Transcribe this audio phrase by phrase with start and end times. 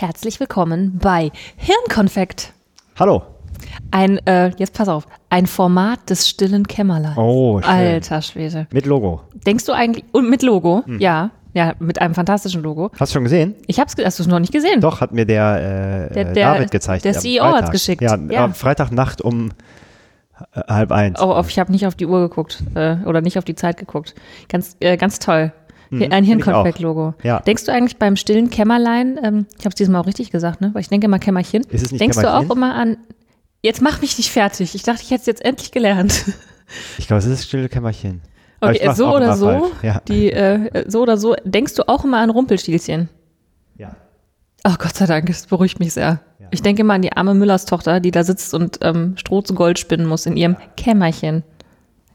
[0.00, 2.52] herzlich willkommen bei Hirnkonfekt.
[2.98, 3.22] Hallo.
[3.90, 7.16] Ein, äh, jetzt pass auf, ein Format des stillen Kämmerleins.
[7.18, 7.68] Oh, schön.
[7.70, 8.66] Alter Schwede.
[8.72, 9.22] Mit Logo.
[9.46, 11.00] Denkst du eigentlich, und mit Logo, Hm.
[11.00, 12.90] ja, ja, mit einem fantastischen Logo.
[12.98, 13.54] Hast du schon gesehen?
[13.66, 14.80] Ich hab's, hast du es noch nicht gesehen?
[14.80, 17.04] Doch, hat mir der, äh, Der- der- David gezeigt.
[17.04, 17.72] der CEO hat's Freitag.
[17.72, 18.02] geschickt.
[18.02, 18.48] Ja, Ja.
[18.50, 19.50] Freitagnacht um
[20.54, 21.20] äh, halb eins.
[21.20, 23.76] Oh, auf, ich habe nicht auf die Uhr geguckt äh, oder nicht auf die Zeit
[23.76, 24.14] geguckt.
[24.48, 25.52] Ganz, äh, ganz toll.
[25.90, 27.14] Mhm, ein Hirnkonfekt-Logo.
[27.22, 27.40] Ja.
[27.40, 30.70] Denkst du eigentlich beim stillen Kämmerlein, ähm, ich habe es diesmal auch richtig gesagt, ne?
[30.72, 31.62] Weil ich denke immer Kämmerchen.
[31.64, 32.50] Ist es nicht Denkst du Kämmerchen?
[32.50, 32.96] auch immer an,
[33.62, 34.74] jetzt mach mich nicht fertig.
[34.74, 36.24] Ich dachte, ich hätte es jetzt endlich gelernt.
[36.98, 38.20] Ich glaube, es ist stille Kämmerchen.
[38.60, 39.70] Okay, so oder so.
[39.82, 40.02] Ja.
[40.06, 43.08] die, äh, so oder so, denkst du auch immer an Rumpelstilzchen?
[43.78, 43.96] ja.
[44.66, 46.20] Oh Gott sei Dank, das beruhigt mich sehr.
[46.40, 46.48] Ja.
[46.50, 49.54] Ich denke immer an die arme Müllers Tochter, die da sitzt und ähm, Stroh zu
[49.54, 51.42] Gold spinnen muss in ihrem Kämmerchen.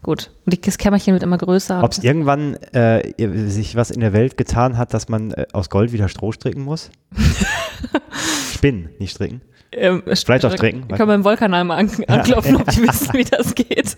[0.04, 0.32] Gut.
[0.46, 1.82] Und das Kämmerchen wird immer größer.
[1.84, 3.02] Ob es irgendwann äh,
[3.50, 6.62] sich was in der Welt getan hat, dass man äh, aus Gold wieder Stroh stricken
[6.64, 6.92] muss?
[8.54, 9.42] Spinnen, nicht stricken.
[9.72, 10.88] ähm, Vielleicht auch stricken.
[10.88, 13.96] Können wir im Wollkanal mal an, anklopfen, ob die wissen, wie das geht.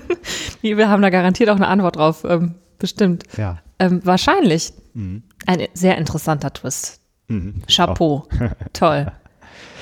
[0.62, 2.24] Wir haben da garantiert auch eine Antwort drauf.
[2.28, 3.24] Ähm, bestimmt.
[3.36, 3.58] Ja.
[3.78, 4.72] Ähm, wahrscheinlich.
[4.94, 5.22] Mhm.
[5.46, 7.00] Ein sehr interessanter Twist.
[7.28, 7.62] Mhm.
[7.68, 8.26] Chapeau.
[8.72, 9.12] Toll.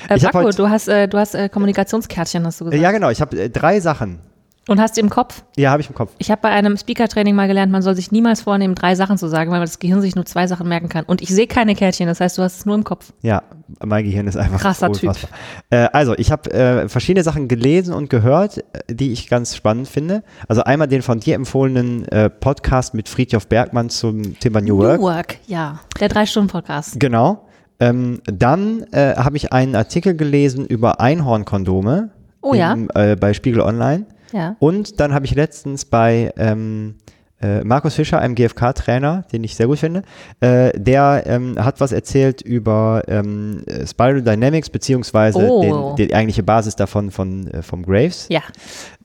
[0.09, 2.83] Äh, Marco, du hast, äh, du hast äh, Kommunikationskärtchen, hast du Äh, gesagt.
[2.83, 3.09] Ja, genau.
[3.09, 4.19] Ich habe äh, drei Sachen.
[4.67, 5.43] Und hast die im Kopf?
[5.57, 6.11] Ja, habe ich im Kopf.
[6.17, 9.27] Ich habe bei einem Speaker-Training mal gelernt, man soll sich niemals vornehmen, drei Sachen zu
[9.27, 11.05] sagen, weil das Gehirn sich nur zwei Sachen merken kann.
[11.05, 13.13] Und ich sehe keine Kärtchen, das heißt, du hast es nur im Kopf.
[13.21, 13.43] Ja,
[13.83, 15.09] mein Gehirn ist einfach Krasser Typ.
[15.09, 15.29] unfassbar.
[15.69, 19.87] Äh, also, ich habe äh, verschiedene Sachen gelesen und gehört, äh, die ich ganz spannend
[19.87, 20.23] finde.
[20.47, 24.99] Also einmal den von dir empfohlenen äh, Podcast mit Friedhof Bergmann zum Thema New Work.
[24.99, 25.79] New Work, ja.
[25.99, 26.99] Der Drei-Stunden-Podcast.
[26.99, 27.47] Genau.
[27.79, 32.09] Ähm, dann äh, habe ich einen Artikel gelesen über Einhornkondome.
[32.41, 32.73] Oh ja.
[32.73, 34.05] im, äh, bei Spiegel Online.
[34.35, 34.55] Ja.
[34.59, 36.95] Und dann habe ich letztens bei ähm,
[37.41, 40.01] äh, Markus Fischer, einem GfK-Trainer, den ich sehr gut finde,
[40.41, 45.95] äh, der ähm, hat was erzählt über ähm, äh, Spiral Dynamics, beziehungsweise Oh.
[45.95, 48.27] den, die eigentliche Basis davon von, äh, vom Graves.
[48.29, 48.41] Ja,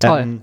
[0.01, 0.21] toll.
[0.21, 0.41] Ähm,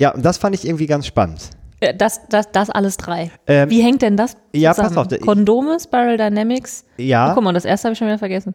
[0.00, 1.50] ja, und das fand ich irgendwie ganz spannend.
[1.80, 3.30] Äh, das, das, das alles drei.
[3.48, 4.94] Ähm, Wie hängt denn das ja, zusammen?
[4.94, 6.84] pass auf, Kondome, Spiral Dynamics.
[6.98, 8.54] Oh, Ja, guck mal, das erste habe ich schon wieder vergessen.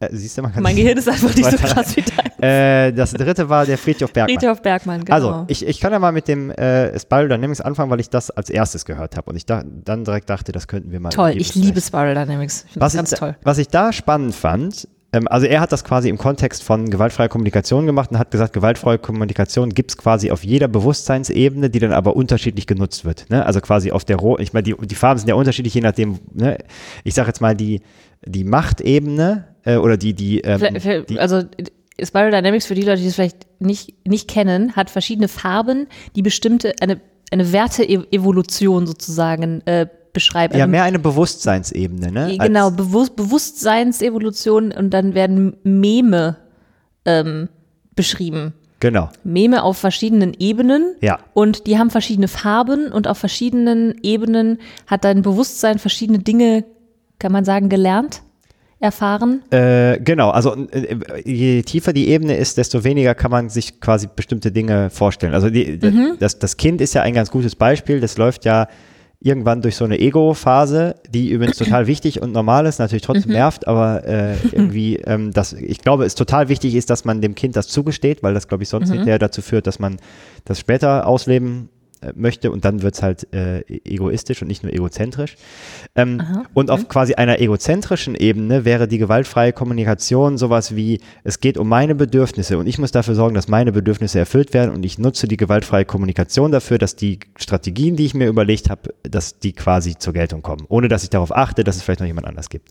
[0.00, 2.42] Äh, siehst du, kann Mein Gehirn ist einfach nicht so krass wie dein.
[2.42, 4.38] äh, Das dritte war der Friedhof Bergmann.
[4.38, 5.14] Friedhof Bergmann, genau.
[5.14, 8.30] Also, ich, ich kann ja mal mit dem äh, Spiral Dynamics anfangen, weil ich das
[8.30, 11.10] als erstes gehört habe und ich da, dann direkt dachte, das könnten wir mal.
[11.10, 12.66] toll, ich liebe Spiral Dynamics.
[12.70, 13.36] Ich was ganz ich, toll.
[13.42, 17.28] Was ich da spannend fand, ähm, also er hat das quasi im Kontext von gewaltfreier
[17.28, 21.92] Kommunikation gemacht und hat gesagt, gewaltfreie Kommunikation gibt es quasi auf jeder Bewusstseinsebene, die dann
[21.92, 23.26] aber unterschiedlich genutzt wird.
[23.30, 23.44] Ne?
[23.44, 26.18] Also quasi auf der Roh, ich meine, die, die Farben sind ja unterschiedlich, je nachdem,
[26.32, 26.58] ne?
[27.04, 27.80] ich sage jetzt mal die,
[28.24, 31.42] die Machtebene äh, oder die, die, ähm, die also
[32.02, 36.22] Spiral Dynamics, für die Leute, die es vielleicht nicht, nicht kennen, hat verschiedene Farben, die
[36.22, 40.56] bestimmte, eine, eine Werteevolution sozusagen äh, beschreiben.
[40.56, 42.24] ja mehr eine Bewusstseinsebene, ne?
[42.24, 46.36] Als- Genau, Bewusst Bewusstseinsevolution und dann werden Meme
[47.04, 47.48] ähm,
[47.94, 48.54] beschrieben.
[48.80, 51.18] Genau, Meme auf verschiedenen Ebenen ja.
[51.34, 56.64] und die haben verschiedene Farben und auf verschiedenen Ebenen hat dein Bewusstsein verschiedene Dinge,
[57.18, 58.22] kann man sagen, gelernt,
[58.80, 59.42] erfahren.
[59.50, 64.08] Äh, genau, also äh, je tiefer die Ebene ist, desto weniger kann man sich quasi
[64.14, 65.34] bestimmte Dinge vorstellen.
[65.34, 66.16] Also die, Mhm.
[66.20, 68.00] das, das Kind ist ja ein ganz gutes Beispiel.
[68.00, 68.68] Das läuft ja
[69.20, 73.12] irgendwann durch so eine Ego-Phase, die übrigens total wichtig und normal ist, natürlich Mhm.
[73.14, 77.20] trotzdem nervt, aber äh, irgendwie, ähm, das, ich glaube, es total wichtig ist, dass man
[77.20, 78.78] dem Kind das zugesteht, weil das, glaube ich, Mhm.
[78.78, 79.96] sonst hinterher dazu führt, dass man
[80.44, 81.68] das später ausleben
[82.14, 85.36] möchte und dann wird es halt äh, egoistisch und nicht nur egozentrisch.
[85.96, 86.22] Ähm,
[86.54, 91.68] und auf quasi einer egozentrischen Ebene wäre die gewaltfreie Kommunikation sowas wie, es geht um
[91.68, 95.28] meine Bedürfnisse und ich muss dafür sorgen, dass meine Bedürfnisse erfüllt werden und ich nutze
[95.28, 99.96] die gewaltfreie Kommunikation dafür, dass die Strategien, die ich mir überlegt habe, dass die quasi
[99.96, 102.68] zur Geltung kommen, ohne dass ich darauf achte, dass es vielleicht noch jemand anders gibt.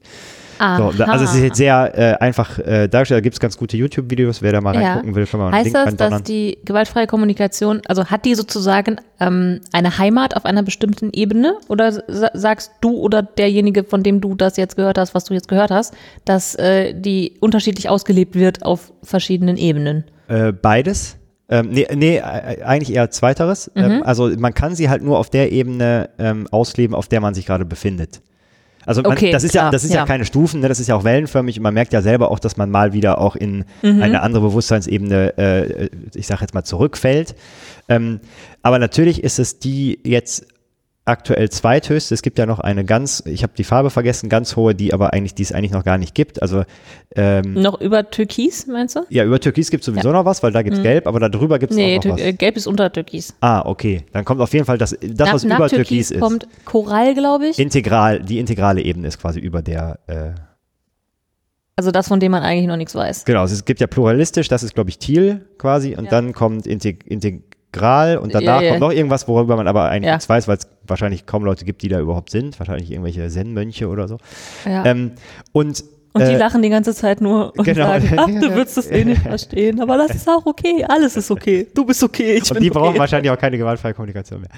[0.60, 0.64] So,
[1.04, 4.42] also es ist jetzt sehr äh, einfach äh, dargestellt, da gibt es ganz gute YouTube-Videos,
[4.42, 4.94] wer da mal Ja.
[4.94, 9.62] reingucken will, kann man Heißt das, dass die gewaltfreie Kommunikation, also hat die sozusagen ähm,
[9.72, 11.58] eine Heimat auf einer bestimmten Ebene?
[11.68, 15.34] Oder sa sagst du oder derjenige, von dem du das jetzt gehört hast, was du
[15.34, 15.94] jetzt gehört hast,
[16.26, 20.04] dass äh, die unterschiedlich ausgelebt wird auf verschiedenen Ebenen?
[20.28, 21.18] Äh, beides.
[21.50, 22.22] Ähm, nee, nee, äh,
[22.64, 23.72] eigentlich eher zweiteres.
[23.76, 27.34] Ähm, also man kann sie halt nur auf der Ebene ähm, ausleben, auf der man
[27.34, 28.22] sich gerade befindet.
[28.88, 29.98] Also man, Okay, das ist ja, klar, das ist ja.
[29.98, 30.06] ja.
[30.06, 30.70] keine Stufen, ne?
[30.70, 33.20] das ist ja auch wellenförmig und man merkt ja selber auch, dass man mal wieder
[33.20, 34.02] auch in Mhm.
[34.02, 37.36] eine andere Bewusstseinsebene, äh, ich sage jetzt mal, zurückfällt.
[37.90, 38.20] Ähm,
[38.64, 40.48] aber natürlich ist es die jetzt
[41.08, 42.14] aktuell zweithöchste.
[42.14, 45.14] Es gibt ja noch eine ganz, ich habe die Farbe vergessen, ganz hohe, die aber
[45.14, 46.42] eigentlich, die es eigentlich noch gar nicht gibt.
[46.42, 46.64] Also
[47.16, 49.02] ähm, Noch über Türkis, meinst du?
[49.10, 51.60] ja, über Türkis gibt es sowieso noch was, weil da gibt es Gelb, aber darüber
[51.60, 51.84] gibt es Mhm.
[51.84, 52.22] Nee, noch Tür was.
[52.22, 53.34] äh, Gelb ist unter Türkis.
[53.42, 54.04] Ah, okay.
[54.12, 56.20] Dann kommt auf jeden Fall das, das was nach, über nach Türkis, ist.
[56.20, 57.60] kommt Korall, glaube ich.
[57.60, 60.32] Integral, die integrale Ebene ist quasi über der, äh,
[61.76, 63.26] Also das, von dem man eigentlich noch nichts weiß.
[63.26, 65.96] Genau, es gibt ja pluralistisch, das ist, glaube ich, Thiel quasi.
[65.96, 66.12] Und ja.
[66.12, 67.06] dann kommt Integ
[67.78, 70.68] integral und danach ja, kommt noch irgendwas, worüber man aber eigentlich nichts weiß, weil es
[70.86, 72.60] wahrscheinlich kaum Leute gibt, die da überhaupt sind.
[72.60, 74.18] Wahrscheinlich irgendwelche Zen-Mönche oder so.
[74.66, 75.14] Ähm,
[75.52, 75.84] und
[76.14, 77.86] und die äh, lachen die ganze Zeit nur und genau.
[77.86, 81.30] sagen, ach, du würdest das eh nicht verstehen, aber das ist auch okay, alles ist
[81.30, 82.80] okay, du bist okay, ich Und die okay.
[82.80, 84.50] brauchen wahrscheinlich auch keine gewaltfreie Kommunikation mehr.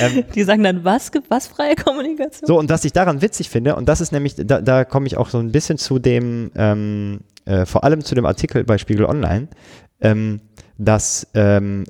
[0.00, 2.46] Ähm, die sagen dann, was, was freie Kommunikation?
[2.46, 5.16] So, und was ich daran witzig finde, und das ist nämlich, da, da komme ich
[5.16, 9.04] auch so ein bisschen zu dem, ähm, äh, vor allem zu dem Artikel bei Spiegel
[9.04, 9.48] Online,
[10.00, 10.40] ähm,
[10.76, 11.84] dass ähm,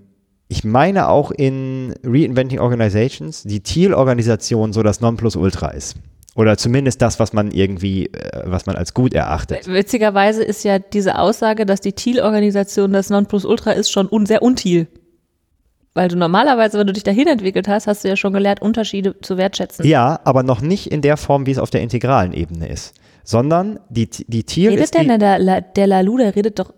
[0.49, 5.97] ich meine auch in Reinventing Organizations die Thiel-Organisation so das Nonplusultra ist.
[6.35, 9.67] Oder zumindest das, was man irgendwie, äh, was man als gut erachtet.
[9.67, 14.87] Witzigerweise ist ja diese Aussage, dass die Thiel-Organisation das Nonplusultra ist, schon un sehr until.
[15.95, 19.21] Weil du normalerweise, wenn du dich dahin entwickelt hast, hast du ja schon gelernt, Unterschiede
[19.21, 19.85] zu wertschätzen.
[19.85, 22.95] Ja, aber noch nicht in der Form, wie es auf der integralen Ebene ist.
[23.25, 24.95] Sondern die, die Thiel redet ist.
[24.95, 26.73] Redet denn der, der Lalu, der redet doch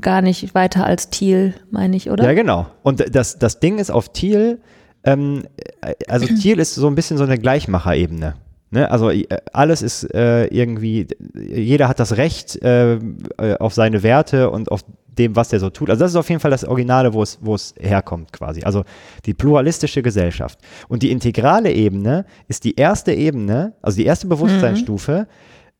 [0.00, 2.24] gar nicht weiter als Thiel, meine ich, oder?
[2.24, 2.66] Ja, genau.
[2.82, 4.60] Und das, das Ding ist auf Thiel,
[5.04, 5.44] ähm,
[5.80, 8.34] äh, also Thiel ist so ein bisschen so eine Gleichmacherebene.
[8.70, 14.02] Ne, also äh, alles ist äh, irgendwie, jeder hat das Recht äh, äh, auf seine
[14.02, 15.88] Werte und auf dem, was der so tut.
[15.88, 18.62] Also das ist auf jeden Fall das Originale, wo es, wo es herkommt quasi.
[18.62, 18.84] Also
[19.24, 20.58] die pluralistische Gesellschaft.
[20.88, 25.26] Und die integrale Ebene ist die erste Ebene, also die erste Bewusstseinsstufe,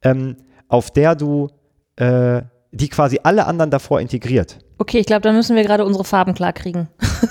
[0.02, 0.10] mhm.
[0.10, 0.36] ähm,
[0.68, 1.48] auf der du,
[1.96, 4.58] äh, die quasi alle anderen davor integriert.
[4.78, 6.88] Okay, ich glaube, da müssen wir gerade unsere Farben klar kriegen.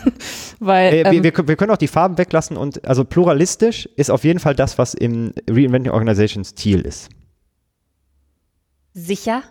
[0.60, 4.24] Weil, äh, ähm, wir, wir, können auch die Farben weglassen und also pluralistisch ist auf
[4.24, 7.10] jeden Fall das, was im Reinventing Organizations Ziel ist.
[8.94, 9.44] Sicher?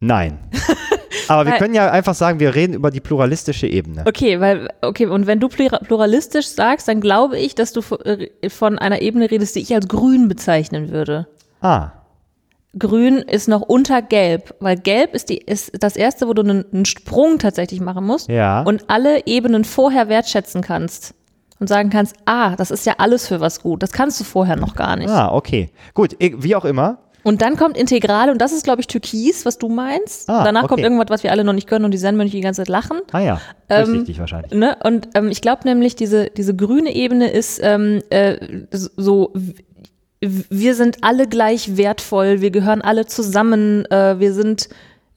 [0.00, 0.38] Nein.
[1.28, 4.04] Aber wir können ja einfach sagen, wir reden über die pluralistische Ebene.
[4.06, 8.78] Okay, weil, okay, und wenn du pluralistisch sagst, dann glaube ich, dass du äh, von
[8.78, 11.26] einer Ebene redest, die ich als grün bezeichnen würde.
[11.60, 11.97] Ah.
[12.76, 16.64] Grün ist noch unter Gelb, weil Gelb ist, die, ist das erste, wo du einen,
[16.72, 18.62] einen Sprung tatsächlich machen musst ja.
[18.62, 21.14] und alle Ebenen vorher wertschätzen kannst
[21.60, 23.82] und sagen kannst, ah, das ist ja alles für was gut.
[23.82, 25.08] Das kannst du vorher noch gar nicht.
[25.08, 25.70] Ah, okay.
[25.94, 26.98] Gut, wie auch immer.
[27.24, 30.30] Und dann kommt Integral und das ist, glaube ich, Türkis, was du meinst.
[30.30, 30.68] Ah, danach okay.
[30.68, 33.00] kommt irgendwas, was wir alle noch nicht können und die Zen-Mönche die ganze Zeit lachen.
[33.12, 34.52] Ah ja, ähm, richtig wahrscheinlich.
[34.52, 34.76] Ne?
[34.84, 38.38] Und ähm, ich glaube nämlich, diese, diese grüne Ebene ist ähm, äh,
[38.70, 39.32] so
[40.20, 44.68] wir sind alle gleich wertvoll, wir gehören alle zusammen, äh, wir sind,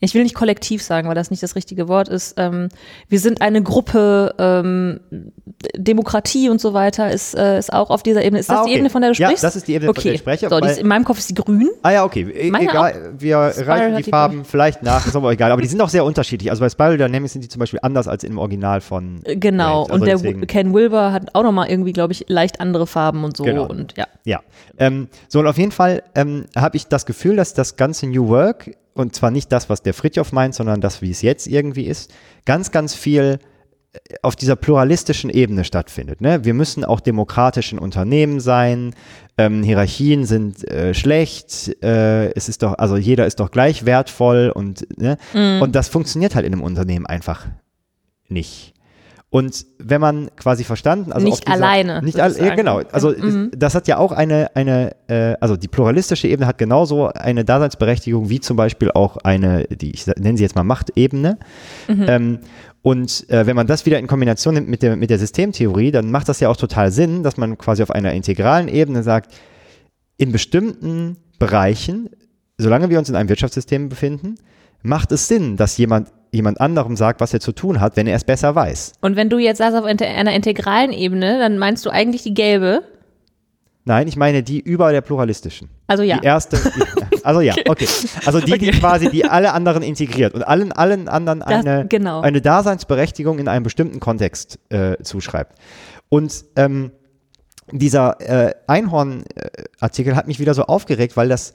[0.02, 2.70] ich will nicht kollektiv sagen, weil das nicht das richtige Wort ist, ähm,
[3.08, 5.00] wir sind eine Gruppe, ähm,
[5.76, 8.40] Demokratie und so weiter ist, äh, ist auch auf dieser Ebene.
[8.40, 8.70] Ist das ah, okay.
[8.70, 9.44] die Ebene, von der du sprichst?
[9.44, 10.02] Ja, das ist die Ebene, okay.
[10.02, 10.50] von der ich spreche.
[10.50, 11.70] So, ist, in meinem Kopf ist die grün.
[11.84, 12.22] Ah ja, okay.
[12.24, 15.52] E egal, wir reichen die Farben vielleicht nach, ist aber egal.
[15.52, 16.50] Aber die sind auch sehr unterschiedlich.
[16.50, 19.84] Also bei Spiral Dynamics sind die zum Beispiel anders als im Original von äh, Genau,
[19.84, 20.48] also und der deswegen.
[20.48, 23.44] Ken Wilber hat auch nochmal irgendwie, glaube ich, leicht andere Farben und so.
[23.44, 23.68] Genau.
[23.68, 24.08] Und ja.
[24.26, 24.40] Ja.
[24.80, 28.28] Ähm, so, und auf jeden Fall ähm, habe ich das Gefühl, dass das ganze New
[28.30, 31.86] Work, und zwar nicht das, was der Fritjof meint, sondern das, wie es jetzt irgendwie
[31.86, 32.14] ist,
[32.46, 33.40] ganz, ganz viel
[34.22, 36.22] auf dieser pluralistischen Ebene stattfindet.
[36.22, 36.46] Ne?
[36.46, 38.96] Wir müssen auch demokratischen Unternehmen sein.
[39.38, 41.76] Ähm, Hierarchien sind äh, schlecht.
[41.84, 45.18] Äh, es ist doch, also jeder ist doch gleich wertvoll und ne?
[45.34, 45.62] Mhm.
[45.62, 47.48] und das funktioniert halt in einem Unternehmen einfach
[48.30, 48.74] nicht.
[49.34, 53.50] Und wenn man quasi verstanden, also nicht alleine, nicht al ja, genau, also mhm.
[53.56, 58.28] das hat ja auch eine eine äh, also die pluralistische Ebene hat genauso eine Daseinsberechtigung
[58.28, 61.40] wie zum Beispiel auch eine, die ich nenne sie jetzt mal Machtebene.
[61.88, 62.06] Mhm.
[62.10, 62.40] Ähm,
[62.82, 66.12] und äh, wenn man das wieder in Kombination nimmt mit der, mit der Systemtheorie, dann
[66.12, 69.34] macht das ja auch total Sinn, dass man quasi auf einer integralen Ebene sagt,
[70.18, 72.10] in bestimmten Bereichen,
[72.58, 74.36] solange wir uns in einem Wirtschaftssystem befinden,
[74.84, 78.16] macht es Sinn, dass jemand jemand anderem sagt, was er zu tun hat, wenn er
[78.16, 78.94] es besser weiß.
[79.02, 82.84] Und wenn du jetzt sagst auf einer integralen Ebene, dann meinst du eigentlich die gelbe?
[83.84, 85.70] Nein, ich meine die über der pluralistischen.
[85.88, 86.20] Also ja.
[86.20, 86.58] Die erste,
[87.24, 87.88] also ja, okay.
[88.26, 92.22] Also die, die quasi die alle anderen integriert und allen, allen anderen eine, genau.
[92.22, 95.58] eine Daseinsberechtigung in einem bestimmten Kontext äh, zuschreibt.
[96.10, 96.92] Und ähm,
[97.72, 101.54] dieser äh, Einhorn-Artikel hat mich wieder so aufgeregt, weil das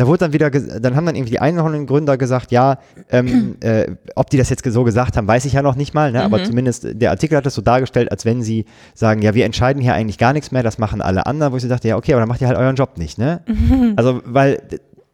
[0.00, 2.78] da wurde dann wieder, dann haben dann irgendwie die Einhorngründer gesagt, ja,
[3.10, 6.10] ähm, äh, ob die das jetzt so gesagt haben, weiß ich ja noch nicht mal,
[6.10, 6.24] ne?
[6.24, 6.44] aber mhm.
[6.46, 8.64] zumindest der Artikel hat das so dargestellt, als wenn sie
[8.94, 11.62] sagen, ja, wir entscheiden hier eigentlich gar nichts mehr, das machen alle anderen, wo ich
[11.62, 13.42] so dachte, ja, okay, aber dann macht ihr halt euren Job nicht, ne?
[13.46, 13.92] Mhm.
[13.96, 14.62] Also, weil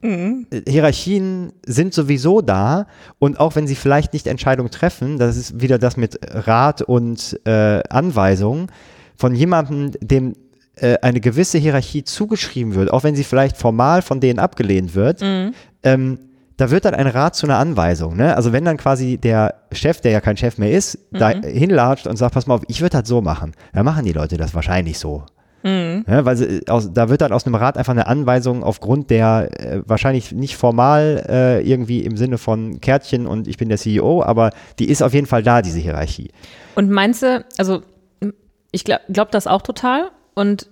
[0.02, 0.46] mhm.
[0.68, 2.86] Hierarchien sind sowieso da
[3.18, 7.40] und auch wenn sie vielleicht nicht Entscheidungen treffen, das ist wieder das mit Rat und
[7.44, 8.68] äh, Anweisung
[9.16, 10.34] von jemandem, dem
[10.76, 15.22] äh, eine gewisse Hierarchie zugeschrieben wird, auch wenn sie vielleicht formal von denen abgelehnt wird,
[15.22, 15.54] mhm.
[15.82, 16.18] ähm,
[16.56, 18.16] da wird dann ein Rat zu einer Anweisung.
[18.16, 18.36] Ne?
[18.36, 21.18] Also wenn dann quasi der Chef, der ja kein Chef mehr ist, mhm.
[21.18, 24.12] da hinlatscht und sagt, pass mal auf, ich würde das so machen, dann machen die
[24.12, 25.24] Leute das wahrscheinlich so.
[25.62, 26.04] Mhm.
[26.06, 29.48] Ja, weil sie, aus, da wird dann aus einem Rat einfach eine Anweisung aufgrund der
[29.58, 34.22] äh, wahrscheinlich nicht formal äh, irgendwie im Sinne von Kärtchen und ich bin der CEO,
[34.22, 36.30] aber die ist auf jeden Fall da, diese Hierarchie.
[36.74, 37.82] Und meinst du, also
[38.70, 40.70] ich glaube glaub das auch total und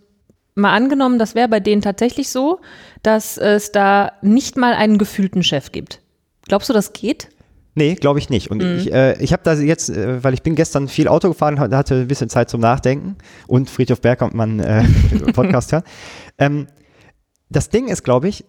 [0.55, 2.61] mal angenommen, das wäre bei denen tatsächlich so,
[3.03, 6.01] dass es da nicht mal einen gefühlten Chef gibt.
[6.47, 7.31] Glaubst du, das geht?
[7.75, 8.51] Nee, glaube ich nicht.
[8.51, 8.79] Und mhm.
[8.79, 11.95] ich, äh, ich habe da jetzt, äh, weil ich bin gestern viel Auto gefahren, hatte
[11.97, 13.17] ein bisschen Zeit zum Nachdenken
[13.49, 14.85] und Friedhof Berg kommt man äh,
[15.33, 15.83] Podcast hören.
[16.39, 16.69] Ähm,
[17.49, 18.45] das Ding ist, glaube ich,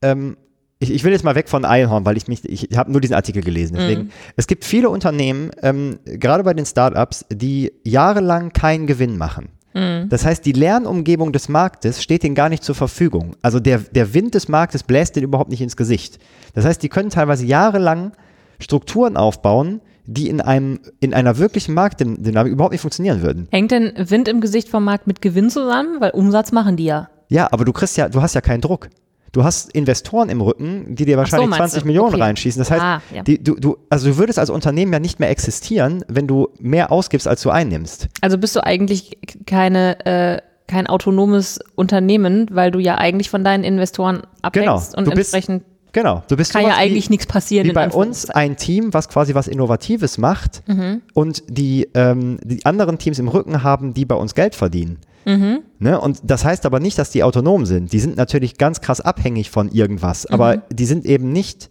[0.00, 0.38] ähm,
[0.78, 3.14] ich, ich will jetzt mal weg von Einhorn, weil ich mich, ich habe nur diesen
[3.14, 3.76] Artikel gelesen.
[3.76, 4.10] Deswegen, mhm.
[4.36, 9.50] es gibt viele Unternehmen, ähm, gerade bei den Startups, die jahrelang keinen Gewinn machen.
[9.74, 10.08] Mhm.
[10.08, 13.36] Das heißt, die Lernumgebung des Marktes steht ihnen gar nicht zur Verfügung.
[13.42, 16.18] Also der, der Wind des Marktes bläst ihnen überhaupt nicht ins Gesicht.
[16.54, 18.12] Das heißt, die können teilweise jahrelang
[18.58, 23.46] Strukturen aufbauen, die in einem in einer wirklichen Marktdynamik überhaupt nicht funktionieren würden.
[23.50, 26.00] Hängt denn Wind im Gesicht vom Markt mit Gewinn zusammen?
[26.00, 27.08] Weil Umsatz machen die ja.
[27.28, 28.88] Ja, aber du kriegst ja, du hast ja keinen Druck.
[29.32, 31.86] Du hast Investoren im Rücken, die dir wahrscheinlich so, 20 du?
[31.86, 32.22] Millionen okay.
[32.22, 32.60] reinschießen.
[32.60, 33.22] Das heißt, ah, ja.
[33.22, 36.90] die, du, du, also du würdest als Unternehmen ja nicht mehr existieren, wenn du mehr
[36.90, 38.08] ausgibst, als du einnimmst.
[38.20, 43.64] Also bist du eigentlich keine äh, kein autonomes Unternehmen, weil du ja eigentlich von deinen
[43.64, 45.10] Investoren abhängst genau.
[45.10, 47.66] und entsprechend Genau, du bist kann ja eigentlich wie, nichts passieren.
[47.66, 51.02] Wie bei uns ein Team, was quasi was Innovatives macht mhm.
[51.14, 54.98] und die, ähm, die anderen Teams im Rücken haben, die bei uns Geld verdienen.
[55.24, 55.62] Mhm.
[55.78, 56.00] Ne?
[56.00, 57.92] Und das heißt aber nicht, dass die autonom sind.
[57.92, 60.62] Die sind natürlich ganz krass abhängig von irgendwas, aber mhm.
[60.70, 61.70] die sind eben nicht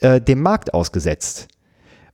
[0.00, 1.48] äh, dem Markt ausgesetzt.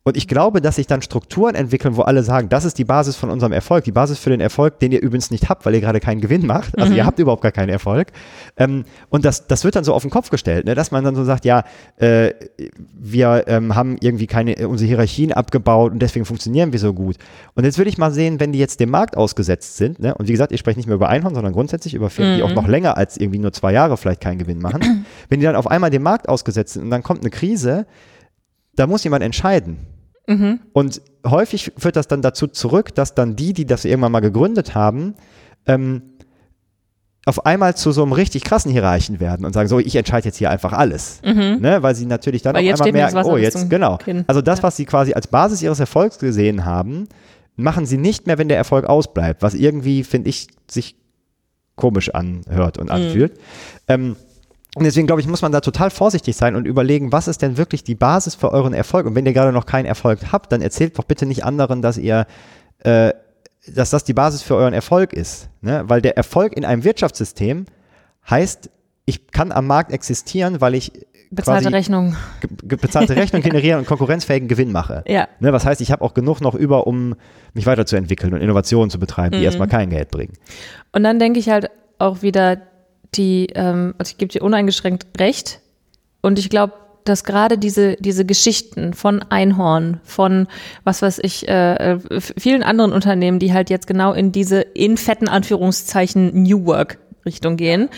[0.07, 3.17] Und ich glaube, dass sich dann Strukturen entwickeln, wo alle sagen, das ist die Basis
[3.17, 5.81] von unserem Erfolg, die Basis für den Erfolg, den ihr übrigens nicht habt, weil ihr
[5.81, 6.79] gerade keinen Gewinn macht.
[6.79, 6.99] Also mhm.
[6.99, 8.13] ihr habt überhaupt gar keinen Erfolg.
[8.57, 10.77] Ähm, und das, das wird dann so auf den Kopf gestellt, ne?
[10.77, 11.65] dass man dann so sagt, ja,
[11.97, 12.33] äh,
[12.97, 17.17] wir ähm, haben irgendwie keine, unsere Hierarchien abgebaut und deswegen funktionieren wir so gut.
[17.57, 20.15] Und jetzt würde ich mal sehen, wenn die jetzt dem Markt ausgesetzt sind, ne?
[20.15, 22.37] und wie gesagt, ich spreche nicht mehr über Einhorn, sondern grundsätzlich über Firmen, mhm.
[22.37, 22.55] die auch mhm.
[22.55, 25.05] noch länger als irgendwie nur zwei Jahre vielleicht keinen Gewinn machen.
[25.29, 27.87] wenn die dann auf einmal dem Markt ausgesetzt sind und dann kommt eine Krise,
[28.77, 29.96] da muss jemand entscheiden.
[30.27, 30.61] Mhm.
[30.73, 34.75] Und häufig führt das dann dazu zurück, dass dann die, die das irgendwann mal gegründet
[34.75, 35.15] haben,
[35.67, 36.03] ähm,
[37.27, 40.37] auf einmal zu so einem richtig krassen Hierarchen werden und sagen, so, ich entscheide jetzt
[40.37, 41.21] hier einfach alles.
[41.25, 41.59] Mhm.
[41.61, 41.83] Ne?
[41.83, 43.97] Weil sie natürlich dann Weil auf einmal merken, oh, jetzt, genau.
[43.97, 44.25] Kinn.
[44.29, 47.09] Also das, was sie quasi als Basis ihres Erfolgs gesehen haben,
[47.57, 50.95] machen sie nicht mehr, wenn der Erfolg ausbleibt, was irgendwie, finde ich, sich
[51.75, 52.93] komisch anhört und mhm.
[52.93, 53.39] anfühlt.
[53.89, 54.15] Ähm,
[54.77, 57.57] und deswegen glaube ich, muss man da total vorsichtig sein und überlegen, was ist denn
[57.57, 59.07] wirklich die Basis für euren Erfolg?
[59.07, 61.97] Und wenn ihr gerade noch keinen Erfolg habt, dann erzählt doch bitte nicht anderen, dass
[61.97, 62.27] ihr,
[62.81, 63.15] äh,
[63.67, 65.49] dass das die Basis für euren Erfolg ist.
[65.63, 65.85] Ne?
[65.87, 67.65] Weil der Erfolg in einem Wirtschaftssystem
[68.29, 68.69] heißt,
[69.07, 70.93] ich kann am Markt existieren, weil ich
[71.31, 72.15] bezahlte Rechnung
[72.63, 75.05] bezahlte Rechnung generieren und konkurrenzfähigen Gewinn mache.
[75.07, 75.27] Ja.
[75.41, 77.15] Ne, was heißt, ich habe auch genug noch über, um
[77.55, 79.45] mich weiterzuentwickeln und Innovationen zu betreiben, die mhm.
[79.45, 80.35] erstmal kein Geld bringen.
[80.93, 82.59] Und dann denke ich halt auch wieder,
[83.17, 85.61] die, ähm, also ich gebe dir uneingeschränkt recht.
[86.23, 90.49] Und ich glaube, dass gerade diese, diese Geschichten von Einhorn, von
[90.85, 94.97] was weiß ich, äh, äh vielen anderen Unternehmen, die halt jetzt genau in diese in
[94.97, 97.89] fetten Anführungszeichen New Work Richtung gehen,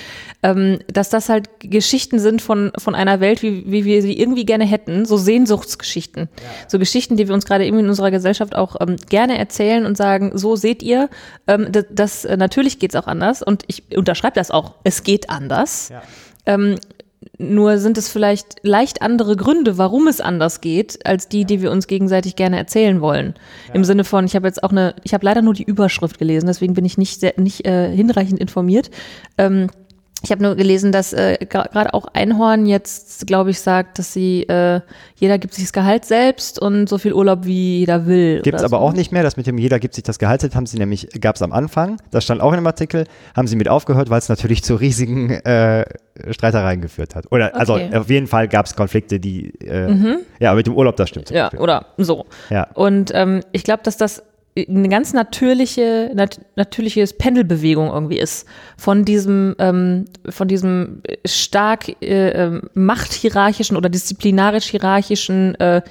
[0.43, 4.45] ähm, dass das halt Geschichten sind von, von einer Welt, wie, wie wir sie irgendwie
[4.45, 6.29] gerne hätten, so Sehnsuchtsgeschichten.
[6.37, 6.49] Ja.
[6.67, 9.97] So Geschichten, die wir uns gerade eben in unserer Gesellschaft auch ähm, gerne erzählen und
[9.97, 11.09] sagen, so seht ihr,
[11.47, 15.31] ähm, das, das äh, natürlich geht's auch anders und ich unterschreibe das auch, es geht
[15.31, 15.91] anders.
[15.91, 16.03] Ja.
[16.47, 16.77] Ähm,
[17.39, 21.71] nur sind es vielleicht leicht andere Gründe, warum es anders geht, als die, die wir
[21.71, 23.35] uns gegenseitig gerne erzählen wollen.
[23.69, 23.75] Ja.
[23.75, 26.47] Im Sinne von, ich habe jetzt auch eine, ich habe leider nur die Überschrift gelesen,
[26.47, 28.91] deswegen bin ich nicht sehr, nicht äh, hinreichend informiert.
[29.37, 29.69] Ähm,
[30.23, 34.43] ich habe nur gelesen, dass äh, gerade auch Einhorn jetzt, glaube ich, sagt, dass sie,
[34.45, 34.81] äh,
[35.15, 38.43] jeder gibt sich das Gehalt selbst und so viel Urlaub wie jeder will.
[38.43, 38.83] Gibt es aber so.
[38.83, 41.09] auch nicht mehr, das mit dem jeder gibt sich das Gehalt selbst, haben sie nämlich,
[41.21, 43.05] gab es am Anfang, das stand auch in dem Artikel,
[43.37, 45.85] haben sie mit aufgehört, weil es natürlich zu riesigen äh,
[46.31, 47.31] Streitereien geführt hat.
[47.31, 47.85] Oder also okay.
[47.85, 50.17] also auf jeden Fall gab es Konflikte, die, äh, mhm.
[50.41, 51.31] ja, mit dem Urlaub, das stimmt.
[51.31, 52.27] Ja, oder so.
[52.51, 52.67] Ja.
[52.75, 54.25] Und ähm, ich glaube, dass das
[54.67, 58.47] eine ganz natürliche, nat natürliches Pendelbewegung irgendwie ist
[58.77, 65.83] von diesem, ähm, von diesem stark äh, ähm, machthierarchischen oder disziplinarisch-hierarchischen äh,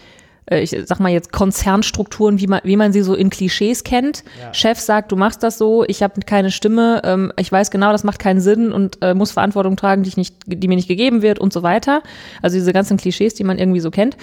[0.50, 4.24] äh, ich sag mal jetzt Konzernstrukturen, wie man, wie man sie so in Klischees kennt.
[4.42, 4.54] Ja.
[4.54, 8.04] Chef sagt, du machst das so, ich habe keine Stimme, ähm, ich weiß genau, das
[8.04, 11.22] macht keinen Sinn und äh, muss Verantwortung tragen, die, ich nicht, die mir nicht gegeben
[11.22, 12.02] wird und so weiter.
[12.42, 14.18] Also diese ganzen Klischees, die man irgendwie so kennt.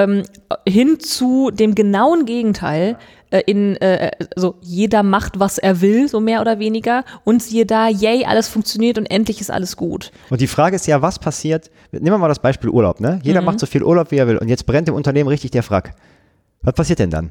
[0.00, 0.22] Ähm,
[0.66, 2.96] hin zu dem genauen Gegenteil,
[3.30, 7.04] äh, in äh, so jeder macht, was er will, so mehr oder weniger.
[7.24, 10.10] Und siehe da, yay, alles funktioniert und endlich ist alles gut.
[10.30, 11.70] Und die Frage ist ja, was passiert?
[11.92, 13.20] Nehmen wir mal das Beispiel Urlaub, ne?
[13.22, 13.46] Jeder mhm.
[13.46, 14.38] macht so viel Urlaub, wie er will.
[14.38, 15.94] Und jetzt brennt im Unternehmen richtig der Frack.
[16.62, 17.30] Was passiert denn dann?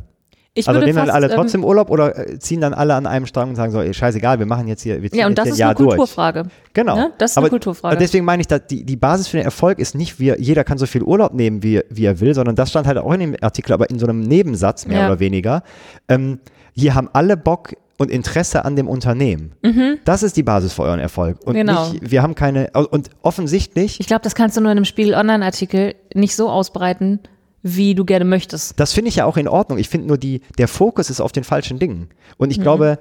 [0.56, 3.26] Ich also nehmen dann alle ähm, trotzdem Urlaub oder äh, ziehen dann alle an einem
[3.28, 5.50] Strang und sagen so, ey, scheißegal, wir machen jetzt hier, wir ziehen Ja, und das
[5.50, 5.90] ist Jahr eine durch.
[5.90, 6.44] Kulturfrage.
[6.74, 6.96] Genau.
[6.96, 7.12] Ne?
[7.20, 7.98] Das ist Aber eine Kulturfrage.
[7.98, 10.78] Deswegen meine ich, dass die, die Basis für den Erfolg ist nicht, wir, jeder kann
[10.78, 13.36] so viel Urlaub nehmen, wie, wie er will, sondern das stand halt auch in dem
[13.42, 15.06] Artikel, aber in so einem Nebensatz mehr Ja.
[15.08, 15.62] oder weniger.
[16.08, 16.40] Ähm,
[16.74, 19.52] hier haben alle Bock und Interesse an dem Unternehmen.
[20.06, 21.38] Das ist die Basis für euren Erfolg.
[21.46, 21.60] Und Mhm.
[21.60, 21.90] Genau.
[21.90, 25.14] nicht, wir haben keine, und offensichtlich, Ich glaube, das kannst du nur in einem Spiegel
[25.14, 27.20] Online-Artikel nicht so ausbreiten,
[27.62, 28.80] wie du gerne möchtest.
[28.80, 29.78] das finde ich ja auch in Ordnung.
[29.80, 32.10] Ich finde nur, die, der Fokus ist auf den falschen Dingen.
[32.38, 32.52] Und Mhm.
[32.52, 33.00] ich glaube,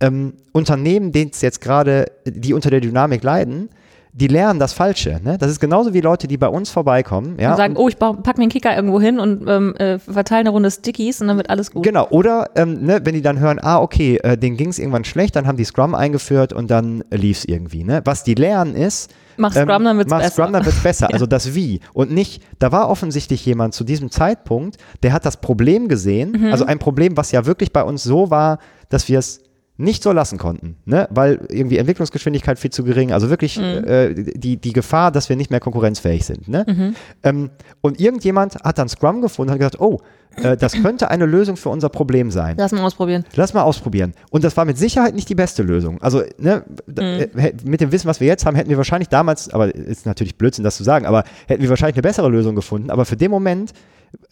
[0.00, 3.70] ähm, Unternehmen, es jetzt gerade, die unter der Dynamik leiden,
[4.18, 5.20] die lernen das Falsche.
[5.22, 5.36] Ne?
[5.36, 7.38] Das ist genauso wie Leute, die bei uns vorbeikommen.
[7.38, 10.40] Ja, und sagen, oh, ich pack mir einen Kicker irgendwo hin und ähm, äh, verteile
[10.40, 11.82] eine Runde Stickies und dann wird alles gut.
[11.82, 15.04] Genau, oder ähm, ne, wenn die dann hören, ah, okay, äh, denen ging es irgendwann
[15.04, 17.84] schlecht, dann haben die Scrum eingeführt und dann äh, lief es irgendwie.
[17.84, 18.00] Ne?
[18.06, 20.32] Was die lernen ist, Mach Scrum, dann wird's mach besser.
[20.32, 21.08] Scrum, dann wird's besser.
[21.12, 21.80] Also das Wie.
[21.92, 26.52] Und nicht, da war offensichtlich jemand zu diesem Zeitpunkt, der hat das Problem gesehen, Mhm.
[26.52, 29.40] also ein Problem, was ja wirklich bei uns so war, dass wir es
[29.78, 31.06] nicht so lassen konnten, ne?
[31.10, 33.84] weil irgendwie Entwicklungsgeschwindigkeit viel zu gering, also wirklich Mhm.
[33.86, 36.48] äh, die, die Gefahr, dass wir nicht mehr konkurrenzfähig sind.
[36.48, 36.64] Ne?
[36.66, 36.94] Mhm.
[37.22, 37.50] Ähm,
[37.82, 40.00] und irgendjemand hat dann Scrum gefunden und hat gesagt, oh,
[40.42, 42.54] äh, das könnte eine Lösung für unser Problem sein.
[42.58, 43.24] Lass mal ausprobieren.
[43.34, 44.14] Lass mal ausprobieren.
[44.30, 46.00] Und das war mit Sicherheit nicht die beste Lösung.
[46.00, 47.02] Also ne, d-
[47.36, 50.36] äh, mit dem Wissen, was wir jetzt haben, hätten wir wahrscheinlich damals, aber ist natürlich
[50.38, 52.90] Blödsinn, das zu sagen, aber hätten wir wahrscheinlich eine bessere Lösung gefunden.
[52.90, 53.72] Aber für den Moment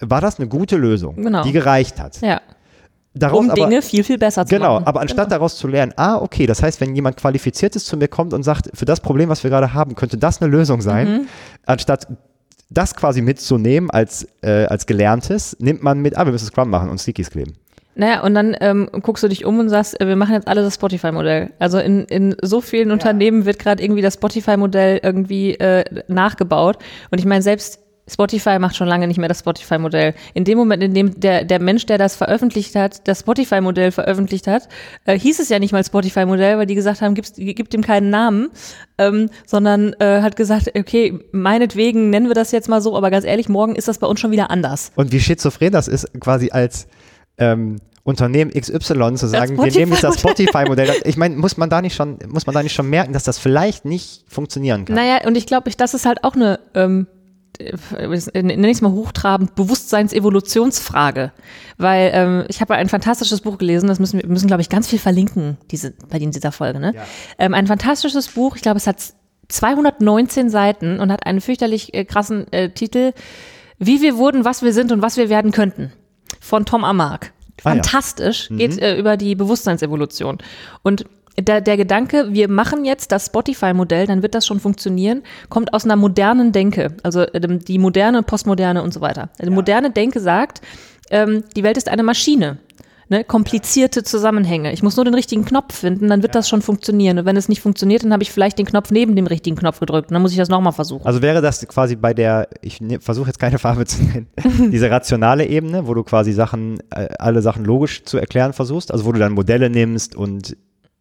[0.01, 1.43] war das eine gute Lösung, Genau.
[1.43, 2.21] die gereicht hat.
[2.23, 2.41] Ja.
[3.17, 4.87] Daraus Um aber, Dinge viel, viel besser zu Genau, machen.
[4.89, 8.35] aber anstatt daraus zu lernen, ah, okay, das heißt, wenn jemand Qualifiziertes zu mir kommt
[8.35, 11.27] und sagt, für das Problem, was wir gerade haben, könnte das eine Lösung sein, Mhm.
[11.65, 12.09] anstatt
[12.71, 16.89] das quasi mitzunehmen als, äh, als Gelerntes, nimmt man mit, ah, wir müssen Scrum machen
[16.91, 17.55] und Stickies kleben.
[17.97, 20.63] Naja, und dann ähm, guckst du dich um und sagst, äh, wir machen jetzt alle
[20.63, 21.51] das Spotify-Modell.
[21.61, 26.79] Also in, in so vielen Unternehmen wird gerade irgendwie das Spotify-Modell irgendwie äh, nachgebaut.
[27.13, 30.15] Und ich meine, selbst Spotify macht schon lange nicht mehr das Spotify-Modell.
[30.35, 34.47] In dem Moment, in dem der, der Mensch, der das veröffentlicht hat, das Spotify-Modell veröffentlicht
[34.47, 34.69] hat,
[35.05, 38.11] äh, hieß es ja nicht mal Spotify-Modell, weil die gesagt haben, gibt's, gibt ihm keinen
[38.11, 38.51] Namen,
[38.99, 43.25] ähm, sondern äh, hat gesagt, okay, meinetwegen nennen wir das jetzt mal so, aber ganz
[43.25, 44.93] ehrlich, morgen ist das bei uns schon wieder anders.
[44.97, 46.87] Und wie schizophren das ist, quasi als
[47.39, 50.91] ähm, Unternehmen XY zu sagen, wir nehmen jetzt das Spotify-Modell.
[51.05, 53.39] Ich meine, muss man da nicht schon, muss man da nicht schon merken, dass das
[53.39, 54.95] vielleicht nicht funktionieren kann?
[54.95, 57.14] Naja, und ich glaube, ich, das ist halt auch eine, ähm, äh,
[57.59, 61.33] nenne ich es mal hochtrabend, Bewusstseinsevolutionsfrage.
[61.77, 64.89] Weil ähm, ich habe ein fantastisches Buch gelesen, das müssen wir müssen, glaube ich, ganz
[64.89, 66.81] viel verlinken, diese, bei dieser Folge.
[66.81, 66.95] Ne?
[67.39, 69.03] Ähm, ein fantastisches Buch, ich glaube, es hat
[69.49, 73.13] 219 Seiten und hat einen fürchterlich äh, krassen äh, Titel,
[73.79, 75.93] Wie wir wurden, was wir sind und was wir werden könnten,
[76.41, 77.33] von Tom Amark.
[77.63, 77.75] Ah, ja.
[77.75, 80.39] Fantastisch, geht äh, über die Bewusstseinsevolution.
[80.83, 81.05] Und
[81.39, 85.85] der, der Gedanke, wir machen jetzt das Spotify-Modell, dann wird das schon funktionieren, kommt aus
[85.85, 86.97] einer modernen Denke.
[87.03, 89.31] Also ähm, die moderne, postmoderne und so weiter.
[89.43, 90.61] Die moderne Denke sagt,
[91.11, 92.59] ähm, die Welt ist eine Maschine.
[93.11, 94.73] Ne, komplizierte Zusammenhänge.
[94.73, 97.19] Ich muss nur den richtigen Knopf finden, dann wird das schon funktionieren.
[97.19, 99.79] Und wenn es nicht funktioniert, dann habe ich vielleicht den Knopf neben dem richtigen Knopf
[99.79, 100.09] gedrückt.
[100.09, 101.05] Und dann muss ich das nochmal versuchen.
[101.05, 104.29] Also wäre das quasi bei der, ich ne, versuche jetzt keine Farbe zu nennen,
[104.73, 109.05] diese rationale Ebene, wo du quasi Sachen, äh, alle Sachen logisch zu erklären versuchst, also
[109.05, 110.57] wo du dann Modelle nimmst und,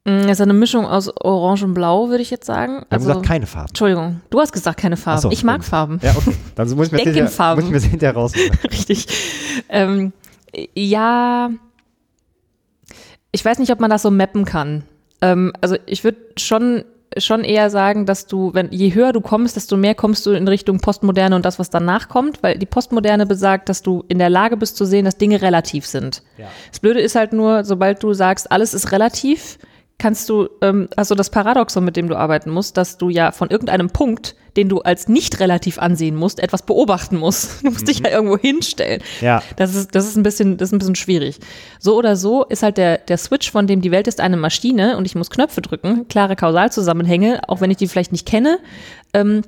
[0.06, 2.74] Das ist eine Mischung aus Orange und Blau, würde ich jetzt sagen.
[2.74, 3.70] wir haben Also, gesagt, keine Farben.
[3.70, 5.22] Entschuldigung, du hast gesagt keine Farben.
[5.22, 5.66] So, ich mag stimmt.
[5.70, 6.00] Farben.
[6.04, 6.36] Ja, okay.
[6.56, 8.34] Dann muss ich mir in hinterher, muss ich mir hinterher raus.
[8.72, 9.08] Richtig.
[9.70, 10.12] Ähm,
[10.76, 11.50] ja,
[13.32, 14.84] ich weiß nicht, ob man das so mappen kann.
[15.22, 16.84] Ähm, also ich würde schon
[17.20, 20.48] schon eher sagen, dass du, wenn je höher du kommst, desto mehr kommst du in
[20.48, 24.32] Richtung Postmoderne und das, was danach kommt, weil die Postmoderne besagt, dass du in der
[24.32, 26.24] Lage bist zu sehen, dass Dinge relativ sind.
[26.72, 29.60] Das Blöde ist halt nur, sobald du sagst, alles ist relativ,
[30.04, 33.50] kannst du, ähm, also das Paradoxon, mit dem du arbeiten musst, dass du ja von
[33.50, 37.52] irgendeinem Punkt, den du als nicht relativ ansehen musst, etwas beobachten musst.
[37.64, 39.02] Du musst dich ja irgendwo hinstellen.
[39.22, 39.42] Ja.
[39.56, 41.40] Das ist, das ist ein bisschen, das ist ein bisschen schwierig.
[41.80, 44.98] So oder so ist halt der, der Switch, von dem die Welt ist eine Maschine
[44.98, 48.60] und ich muss Knöpfe drücken, klare Kausalzusammenhänge, auch wenn ich die vielleicht nicht kenne.
[49.14, 49.44] Ähm,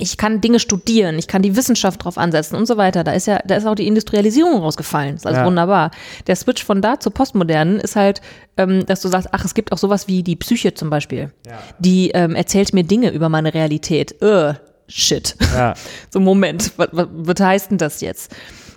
[0.00, 3.04] ich kann Dinge studieren, ich kann die Wissenschaft drauf ansetzen und so weiter.
[3.04, 5.12] Da ist ja, da ist auch die Industrialisierung rausgefallen.
[5.12, 5.46] Das ist alles Ja.
[5.46, 5.90] wunderbar.
[6.26, 8.20] Der Switch von da zur Postmodernen ist halt,
[8.56, 11.30] ähm, dass du sagst, ach, es gibt auch sowas wie die Psyche zum Beispiel.
[11.78, 14.20] Die ähm, erzählt mir Dinge über meine Realität.
[14.22, 14.54] Äh,
[14.88, 15.36] shit.
[15.54, 15.74] Ja.
[16.10, 18.34] So, Moment, was, was, was heißt denn das jetzt?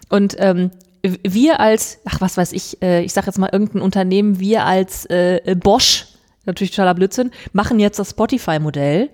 [0.10, 0.70] Und ähm,
[1.02, 5.06] wir als, ach was weiß ich, äh, ich sag jetzt mal irgendein Unternehmen, wir als
[5.08, 6.06] äh, Bosch,
[6.46, 9.10] natürlich totaler Blödsinn, machen jetzt das Spotify-Modell,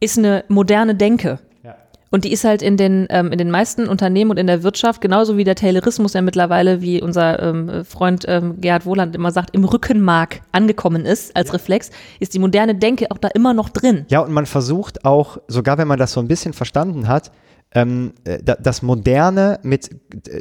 [0.00, 1.38] ist eine moderne Denke.
[1.62, 1.74] Ja.
[2.10, 5.00] Und die ist halt in den, ähm, in den meisten Unternehmen und in der Wirtschaft,
[5.00, 9.54] genauso wie der Taylorismus ja mittlerweile, wie unser ähm, Freund ähm, Gerhard Wohland immer sagt,
[9.54, 14.06] im Rückenmark angekommen ist als Reflex, ist die moderne Denke auch da immer noch drin.
[14.08, 17.32] Ja, und man versucht auch, sogar wenn man das so ein bisschen verstanden hat,
[17.74, 19.90] ähm, äh, da- das Moderne mit
[20.28, 20.40] äh,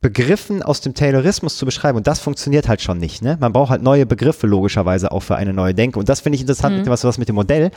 [0.00, 1.96] Begriffen aus dem Taylorismus zu beschreiben.
[1.96, 3.22] Und das funktioniert halt schon nicht.
[3.22, 3.38] Ne?
[3.40, 5.98] Man braucht halt neue Begriffe logischerweise auch für eine neue Denke.
[5.98, 6.90] Und das finde ich interessant, mhm.
[6.90, 7.70] was, was mit dem Modell.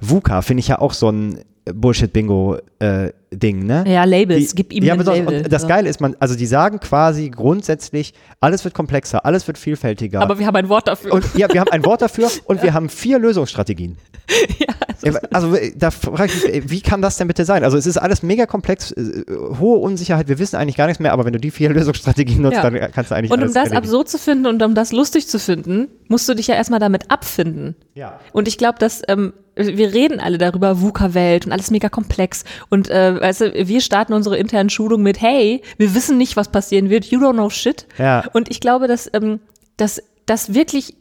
[0.00, 1.40] VUCA finde ich ja auch so ein
[1.74, 3.84] Bullshit-Bingo-Ding, äh, ne?
[3.86, 5.44] Ja, Labels, die, gib ihm ja, ein Label.
[5.44, 5.68] Und das so.
[5.68, 10.20] Geile ist, man, also die sagen quasi grundsätzlich, alles wird komplexer, alles wird vielfältiger.
[10.20, 11.12] Aber wir haben ein Wort dafür.
[11.12, 13.96] Und, ja, wir haben ein Wort dafür und wir haben vier Lösungsstrategien.
[14.58, 14.74] ja.
[15.30, 17.64] Also da frage ich mich, wie kann das denn bitte sein?
[17.64, 19.24] Also es ist alles mega komplex, äh,
[19.58, 22.56] hohe Unsicherheit, wir wissen eigentlich gar nichts mehr, aber wenn du die vier Lösungsstrategien nutzt,
[22.56, 22.70] ja.
[22.70, 23.76] dann kannst du eigentlich Und um das erledigen.
[23.76, 27.10] absurd zu finden und um das lustig zu finden, musst du dich ja erstmal damit
[27.10, 27.76] abfinden.
[27.94, 28.18] Ja.
[28.32, 32.44] Und ich glaube, dass ähm, wir reden alle darüber, VUCA-Welt und alles mega komplex.
[32.70, 36.48] Und äh, weißt du, wir starten unsere internen Schulung mit, hey, wir wissen nicht, was
[36.48, 37.86] passieren wird, you don't know shit.
[37.98, 38.24] Ja.
[38.32, 39.40] Und ich glaube, dass, ähm,
[39.76, 40.94] dass, dass wirklich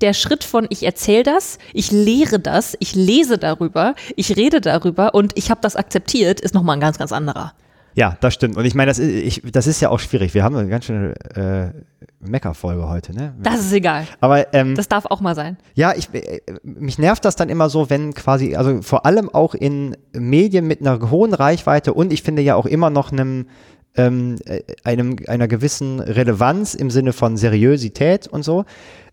[0.00, 5.14] der Schritt von ich erzähle das, ich lehre das, ich lese darüber, ich rede darüber
[5.14, 7.52] und ich habe das akzeptiert, ist nochmal ein ganz, ganz anderer.
[7.94, 8.56] Ja, das stimmt.
[8.56, 10.32] Und ich meine, das ist, ich, das ist ja auch schwierig.
[10.32, 13.34] Wir haben eine ganz schöne äh, Meckerfolge heute, ne?
[13.42, 14.06] Das ist egal.
[14.20, 15.58] Aber ähm, das darf auch mal sein.
[15.74, 19.54] Ja, ich, äh, mich nervt das dann immer so, wenn quasi, also vor allem auch
[19.54, 23.46] in Medien mit einer hohen Reichweite und ich finde ja auch immer noch einem
[23.94, 28.64] ähm, äh, einem, einer gewissen Relevanz im Sinne von Seriosität und so,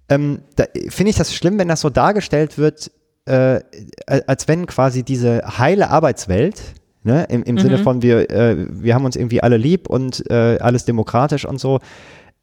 [0.10, 2.92] ähm, da finde ich das schlimm, wenn das so dargestellt wird,
[3.26, 3.62] äh,
[4.08, 6.62] als wenn quasi diese heile Arbeitswelt,
[7.04, 7.60] ne, im, im mhm.
[7.60, 11.60] Sinne von wir, äh, wir haben uns irgendwie alle lieb und äh, alles demokratisch und
[11.60, 11.80] so,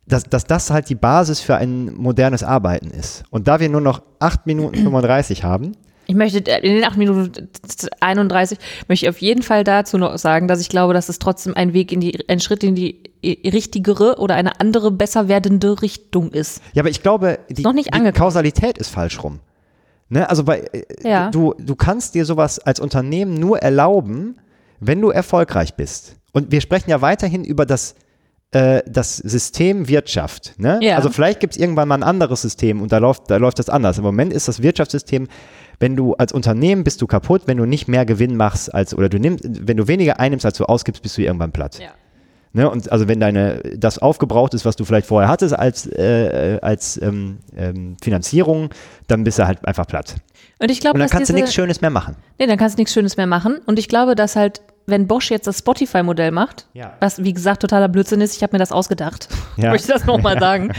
[0.06, 3.24] dass, dass das halt die Basis für ein modernes Arbeiten ist.
[3.30, 5.72] Und da wir nur noch 8 Minuten 35 haben,
[6.08, 7.48] ich möchte äh, in den 8 Minuten
[8.00, 11.54] 31 möchte ich auf jeden Fall dazu noch sagen, dass ich glaube, dass es trotzdem
[11.54, 13.02] ein Weg in die, ein Schritt in die
[13.32, 16.62] richtigere oder eine andere, besser werdende Richtung ist.
[16.72, 19.40] Ja, aber ich glaube, die, noch nicht die Kausalität ist falsch rum.
[20.08, 20.28] Ne?
[20.28, 21.30] Also bei, äh, ja.
[21.30, 24.36] du, du kannst dir sowas als Unternehmen nur erlauben,
[24.80, 26.16] wenn du erfolgreich bist.
[26.32, 27.94] Und wir sprechen ja weiterhin über das
[28.52, 30.54] äh, das System Wirtschaft.
[30.58, 30.78] Ne?
[30.80, 30.96] Ja.
[30.96, 33.68] Also vielleicht gibt es irgendwann mal ein anderes System und da läuft, da läuft das
[33.68, 33.98] anders.
[33.98, 35.28] Im Moment ist das Wirtschaftssystem,
[35.80, 39.08] wenn du als Unternehmen bist du kaputt, wenn du nicht mehr Gewinn machst als oder
[39.08, 41.78] du nimmst, wenn du weniger einnimmst, als du ausgibst, bist du irgendwann platt.
[41.80, 41.88] Ja.
[42.56, 42.70] Ne?
[42.70, 46.98] Und also wenn deine das aufgebraucht ist, was du vielleicht vorher hattest als, äh, als
[47.02, 48.70] ähm, ähm, Finanzierung,
[49.08, 50.14] dann bist du halt einfach platt.
[50.58, 52.16] Und ich glaube, und dann kannst diese, du nichts Schönes mehr machen.
[52.38, 53.58] Nee, dann kannst du nichts Schönes mehr machen.
[53.66, 56.94] Und ich glaube, dass halt wenn Bosch jetzt das Spotify-Modell macht, ja.
[57.00, 59.70] was wie gesagt totaler Blödsinn ist, ich habe mir das ausgedacht, ja.
[59.70, 60.72] möchte ich das nochmal sagen.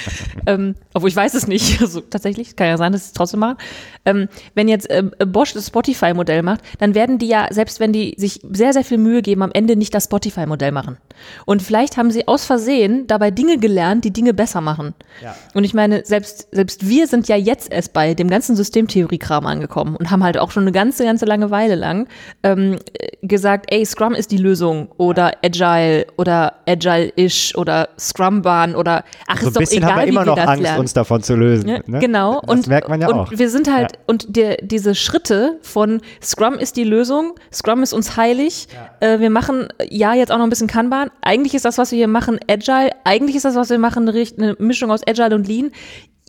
[0.45, 3.41] ähm, obwohl ich weiß es nicht, also, tatsächlich, kann ja sein, dass sie es trotzdem
[3.41, 3.57] machen.
[4.05, 8.15] Ähm, wenn jetzt äh, Bosch das Spotify-Modell macht, dann werden die ja, selbst wenn die
[8.17, 10.97] sich sehr, sehr viel Mühe geben, am Ende nicht das Spotify-Modell machen.
[11.45, 14.93] Und vielleicht haben sie aus Versehen dabei Dinge gelernt, die Dinge besser machen.
[15.21, 15.35] Ja.
[15.53, 19.95] Und ich meine, selbst, selbst wir sind ja jetzt erst bei dem ganzen Systemtheorie-Kram angekommen
[19.95, 22.07] und haben halt auch schon eine ganze, ganze lange Weile lang
[22.43, 22.77] ähm,
[23.21, 29.47] gesagt, ey, Scrum ist die Lösung oder Agile oder Agile-ish oder Scrum-Bahn oder ach, so
[29.47, 30.79] ist doch egal, haben wir immer noch Angst, lernen.
[30.81, 31.67] uns davon zu lösen.
[31.67, 31.97] Ja, ne?
[31.97, 32.39] Genau.
[32.41, 33.31] Das und, merkt man ja und auch.
[33.31, 33.99] wir sind halt, ja.
[34.05, 38.67] und der, diese Schritte von Scrum ist die Lösung, Scrum ist uns heilig,
[39.01, 39.13] ja.
[39.15, 41.09] äh, wir machen ja jetzt auch noch ein bisschen Kanban.
[41.21, 42.91] Eigentlich ist das, was wir hier machen, Agile.
[43.03, 45.71] Eigentlich ist das, was wir machen, eine Mischung aus Agile und Lean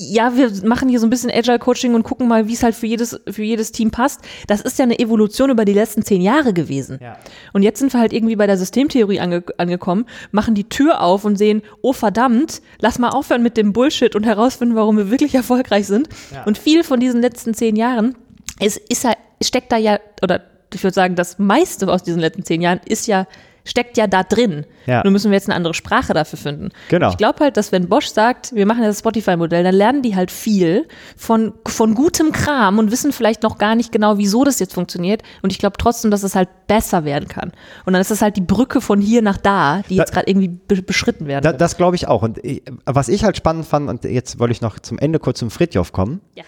[0.00, 2.76] ja, wir machen hier so ein bisschen Agile Coaching und gucken mal, wie es halt
[2.76, 4.20] für jedes, für jedes Team passt.
[4.46, 7.00] Das ist ja eine Evolution über die letzten zehn Jahre gewesen.
[7.02, 7.18] Ja.
[7.52, 11.24] Und jetzt sind wir halt irgendwie bei der Systemtheorie ange angekommen, machen die Tür auf
[11.24, 15.34] und sehen, oh verdammt, lass mal aufhören mit dem Bullshit und herausfinden, warum wir wirklich
[15.34, 16.08] erfolgreich sind.
[16.32, 16.44] Ja.
[16.44, 18.14] Und viel von diesen letzten zehn Jahren
[18.60, 22.44] ist, ist halt, steckt da ja, oder ich würde sagen, das meiste aus diesen letzten
[22.44, 23.26] zehn Jahren ist ja
[23.68, 24.64] steckt ja da drin.
[24.86, 25.02] Ja.
[25.04, 26.70] Nur müssen wir jetzt eine andere Sprache dafür finden.
[26.88, 27.10] Genau.
[27.10, 30.30] Ich glaube halt, dass wenn Bosch sagt, wir machen das Spotify-Modell, dann lernen die halt
[30.30, 34.72] viel von, von gutem Kram und wissen vielleicht noch gar nicht genau, wieso das jetzt
[34.72, 35.22] funktioniert.
[35.42, 37.52] Und ich glaube trotzdem, dass es halt besser werden kann.
[37.84, 40.28] Und dann ist das halt die Brücke von hier nach da, die da, jetzt gerade
[40.28, 41.42] irgendwie be beschritten werden.
[41.42, 42.22] Da, das glaube ich auch.
[42.22, 45.40] Und ich, was ich halt spannend fand, und jetzt wollte ich noch zum Ende kurz
[45.40, 46.20] zum Fritjof kommen.
[46.34, 46.44] Ja.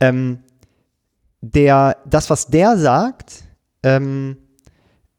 [0.00, 0.40] Ähm,
[1.40, 3.44] der, das, was der sagt,
[3.82, 4.38] ähm,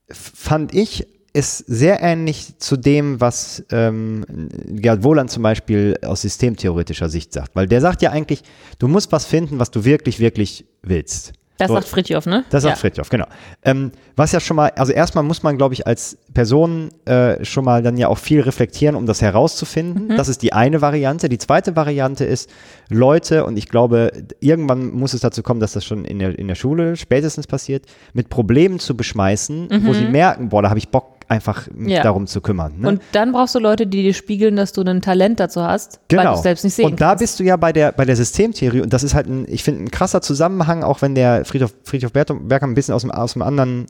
[0.09, 4.25] fand ich ist sehr ähnlich zu dem, was ähm,
[4.67, 7.55] Gerd Wohland zum Beispiel aus systemtheoretischer Sicht sagt.
[7.55, 8.41] Weil der sagt ja eigentlich,
[8.79, 11.33] du musst was finden, was du wirklich, wirklich willst.
[11.57, 12.43] Das so, sagt Fritjof, ne?
[12.49, 12.79] Das sagt ja.
[12.79, 13.27] Fritjof, genau.
[13.63, 17.63] Ähm, was ja schon mal, also erstmal muss man, glaube ich, als Person äh, schon
[17.63, 20.07] mal dann ja auch viel reflektieren, um das herauszufinden.
[20.07, 20.17] Mhm.
[20.17, 21.29] Das ist die eine Variante.
[21.29, 22.49] Die zweite Variante ist,
[22.89, 26.47] Leute, und ich glaube, irgendwann muss es dazu kommen, dass das schon in der, in
[26.47, 29.85] der Schule spätestens passiert, mit Problemen zu beschmeißen, mhm.
[29.85, 32.03] wo sie merken, boah, da habe ich Bock einfach mich ja.
[32.03, 32.79] darum zu kümmern.
[32.79, 32.87] Ne?
[32.87, 36.23] Und dann brauchst du Leute, die dir spiegeln, dass du ein Talent dazu hast, genau.
[36.23, 38.15] weil du es selbst nicht sehen Und da bist du ja bei der, bei der
[38.15, 41.73] Systemtheorie und das ist halt ein, ich finde, ein krasser Zusammenhang, auch wenn der Friedhof,
[41.83, 43.87] Friedhof Berger ein bisschen aus dem, aus dem anderen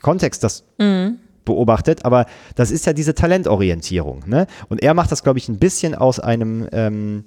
[0.00, 1.18] Kontext das mhm.
[1.44, 4.24] beobachtet, aber das ist ja diese Talentorientierung.
[4.26, 4.46] Ne?
[4.68, 7.24] Und er macht das, glaube ich, ein bisschen aus einem ähm,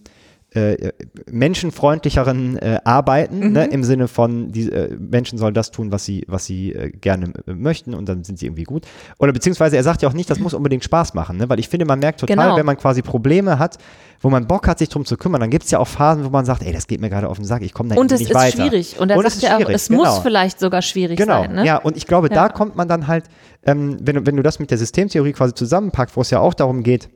[0.53, 0.91] äh,
[1.31, 3.53] menschenfreundlicheren äh, Arbeiten, ne, mhm.
[3.53, 6.89] ne, im Sinne von, die äh, Menschen sollen das tun, was sie, was sie äh,
[6.89, 8.85] gerne äh, möchten und dann sind sie irgendwie gut.
[9.17, 11.69] Oder beziehungsweise er sagt ja auch nicht, das muss unbedingt Spaß machen, ne, weil ich
[11.69, 12.57] finde, man merkt total, genau.
[12.57, 13.77] wenn man quasi Probleme hat,
[14.19, 16.29] wo man Bock hat, sich drum zu kümmern, dann gibt es ja auch Phasen, wo
[16.29, 18.35] man sagt, ey, das geht mir gerade auf den Sack, ich komme da nicht weiter.
[18.35, 18.99] Und es ist schwierig.
[18.99, 20.03] Und und sagt ja auch, es genau.
[20.03, 21.43] muss vielleicht sogar schwierig genau.
[21.43, 21.53] sein.
[21.53, 21.65] Ne?
[21.65, 22.35] Ja, und ich glaube, ja.
[22.35, 23.23] da kommt man dann halt,
[23.65, 26.83] ähm, wenn, wenn du das mit der Systemtheorie quasi zusammenpackst, wo es ja auch darum
[26.83, 27.09] geht,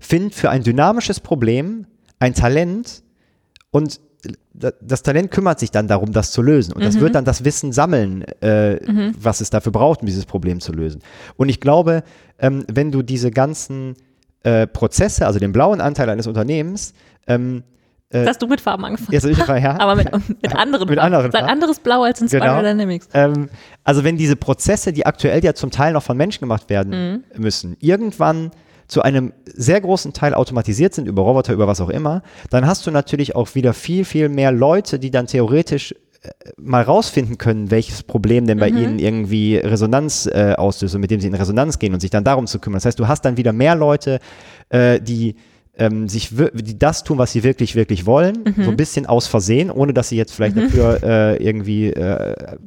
[0.00, 1.86] find für ein dynamisches Problem
[2.22, 3.02] ein Talent
[3.72, 4.00] und
[4.54, 6.72] das Talent kümmert sich dann darum, das zu lösen.
[6.72, 7.00] Und das mhm.
[7.00, 9.14] wird dann das Wissen sammeln, äh, mhm.
[9.18, 11.02] was es dafür braucht, um dieses Problem zu lösen.
[11.36, 12.04] Und ich glaube,
[12.38, 13.96] ähm, wenn du diese ganzen
[14.44, 16.94] äh, Prozesse, also den blauen Anteil eines Unternehmens,
[17.26, 17.64] ähm,
[18.10, 19.12] äh, hast du mit Farben angefangen.
[19.12, 19.80] Jetzt ich ja.
[19.80, 21.14] Aber mit, mit anderen mit Farben.
[21.14, 21.46] Anderen Farben.
[21.46, 22.68] Ein anderes Blau als in Spiral genau.
[22.68, 23.08] Dynamics.
[23.14, 23.48] Ähm,
[23.82, 27.42] also wenn diese Prozesse, die aktuell ja zum Teil noch von Menschen gemacht werden mhm.
[27.42, 28.52] müssen, irgendwann
[28.92, 32.86] zu einem sehr großen Teil automatisiert sind, über Roboter, über was auch immer, dann hast
[32.86, 36.28] du natürlich auch wieder viel, viel mehr Leute, die dann theoretisch äh,
[36.58, 38.76] mal rausfinden können, welches Problem denn bei mhm.
[38.76, 42.22] ihnen irgendwie Resonanz äh, auslöst und mit dem sie in Resonanz gehen und sich dann
[42.22, 42.76] darum zu kümmern.
[42.76, 44.20] Das heißt, du hast dann wieder mehr Leute,
[44.68, 45.36] äh, die
[45.78, 48.64] ähm, sich die das tun, was sie wirklich, wirklich wollen, mhm.
[48.64, 50.64] so ein bisschen aus Versehen, ohne dass sie jetzt vielleicht mhm.
[50.64, 52.58] dafür äh, irgendwie äh,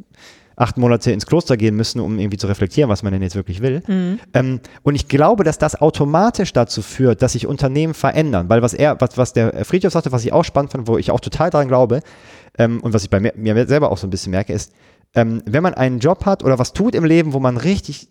[0.55, 3.61] acht Monate ins Kloster gehen müssen, um irgendwie zu reflektieren, was man denn jetzt wirklich
[3.61, 3.81] will.
[3.87, 4.19] Mhm.
[4.33, 8.73] Ähm, und ich glaube, dass das automatisch dazu führt, dass sich Unternehmen verändern, weil was
[8.73, 11.49] er, was, was der Friedhof sagte, was ich auch spannend fand, wo ich auch total
[11.49, 12.01] daran glaube
[12.57, 14.71] ähm, und was ich bei mir, mir, selber auch so ein bisschen merke, ist,
[15.13, 18.09] ähm, wenn man einen Job hat oder was tut im Leben, wo man richtig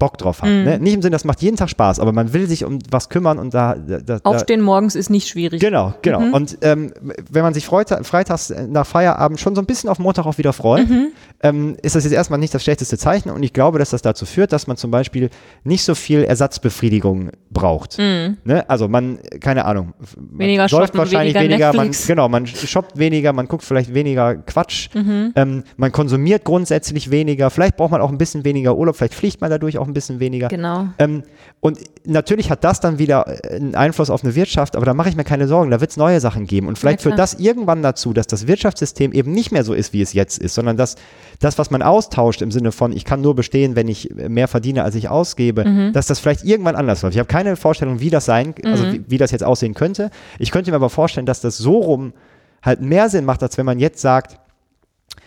[0.00, 0.48] Bock drauf hat.
[0.48, 0.64] Mm.
[0.64, 0.78] Ne?
[0.80, 3.38] Nicht im Sinne, das macht jeden Tag Spaß, aber man will sich um was kümmern
[3.38, 3.76] und da.
[3.76, 5.60] da Aufstehen morgens ist nicht schwierig.
[5.60, 6.20] Genau, genau.
[6.20, 6.34] Mhm.
[6.34, 6.92] Und ähm,
[7.30, 10.52] wenn man sich freut, freitags nach Feierabend schon so ein bisschen auf Montag auch wieder
[10.52, 11.08] freut, mhm.
[11.42, 14.26] ähm, ist das jetzt erstmal nicht das schlechteste Zeichen und ich glaube, dass das dazu
[14.26, 15.30] führt, dass man zum Beispiel
[15.62, 17.98] nicht so viel Ersatzbefriedigung braucht.
[17.98, 18.38] Mhm.
[18.44, 18.68] Ne?
[18.68, 23.46] Also man, keine Ahnung, weniger läuft wahrscheinlich weniger, weniger man, genau, man shoppt weniger, man
[23.46, 25.32] guckt vielleicht weniger Quatsch, mhm.
[25.36, 29.40] ähm, man konsumiert grundsätzlich weniger, vielleicht braucht man auch ein bisschen weniger Urlaub, vielleicht fliegt
[29.42, 30.48] man dadurch auch ein bisschen weniger.
[30.48, 30.86] Genau.
[30.98, 31.22] Ähm,
[31.60, 35.16] und natürlich hat das dann wieder einen Einfluss auf eine Wirtschaft, aber da mache ich
[35.16, 36.68] mir keine Sorgen, da wird es neue Sachen geben.
[36.68, 40.00] Und vielleicht führt das irgendwann dazu, dass das Wirtschaftssystem eben nicht mehr so ist, wie
[40.00, 40.96] es jetzt ist, sondern dass
[41.38, 44.84] das, was man austauscht im Sinne von, ich kann nur bestehen, wenn ich mehr verdiene,
[44.84, 45.92] als ich ausgebe, mhm.
[45.92, 47.14] dass das vielleicht irgendwann anders läuft.
[47.14, 48.92] Ich habe keine Vorstellung, wie das sein, also mhm.
[48.92, 50.10] wie, wie das jetzt aussehen könnte.
[50.38, 52.12] Ich könnte mir aber vorstellen, dass das so rum
[52.62, 54.38] halt mehr Sinn macht, als wenn man jetzt sagt,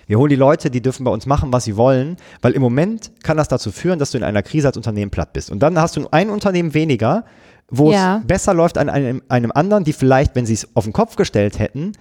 [0.07, 3.11] wir holen die Leute, die dürfen bei uns machen, was sie wollen, weil im Moment
[3.23, 5.49] kann das dazu führen, dass du in einer Krise als Unternehmen platt bist.
[5.49, 7.25] Und dann hast du ein Unternehmen weniger,
[7.69, 8.17] wo ja.
[8.17, 11.15] es besser läuft an einem, einem anderen, die vielleicht, wenn sie es auf den Kopf
[11.15, 11.93] gestellt hätten,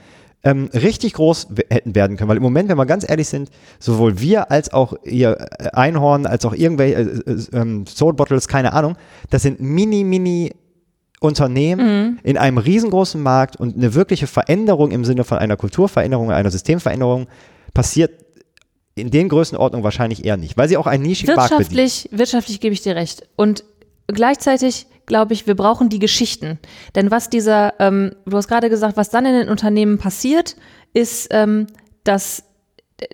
[0.45, 2.29] ähm, richtig groß hätten werden können.
[2.29, 6.27] Weil im Moment, wenn wir ganz ehrlich sind, sowohl wir als auch ihr äh, Einhorn,
[6.27, 8.97] als auch irgendwelche äh, äh, ähm, Soul Bottles, keine Ahnung,
[9.31, 10.53] das sind mini, mini
[11.21, 12.19] Unternehmen mhm.
[12.25, 17.29] in einem riesengroßen Markt und eine wirkliche Veränderung im Sinne von einer Kulturveränderung, einer Systemveränderung
[17.75, 18.23] passiert
[18.95, 22.75] in den Größenordnungen wahrscheinlich eher nicht, weil sie auch ein nischigen Markt Wirtschaftlich, wirtschaftlich gebe
[22.75, 23.27] ich dir recht.
[23.37, 23.65] Und
[24.07, 26.59] gleichzeitig glaube ich, wir brauchen die Geschichten.
[26.95, 30.57] Denn was dieser, ähm, du hast gerade gesagt, was dann in den Unternehmen passiert,
[30.93, 31.67] ist, ähm,
[32.05, 32.45] dass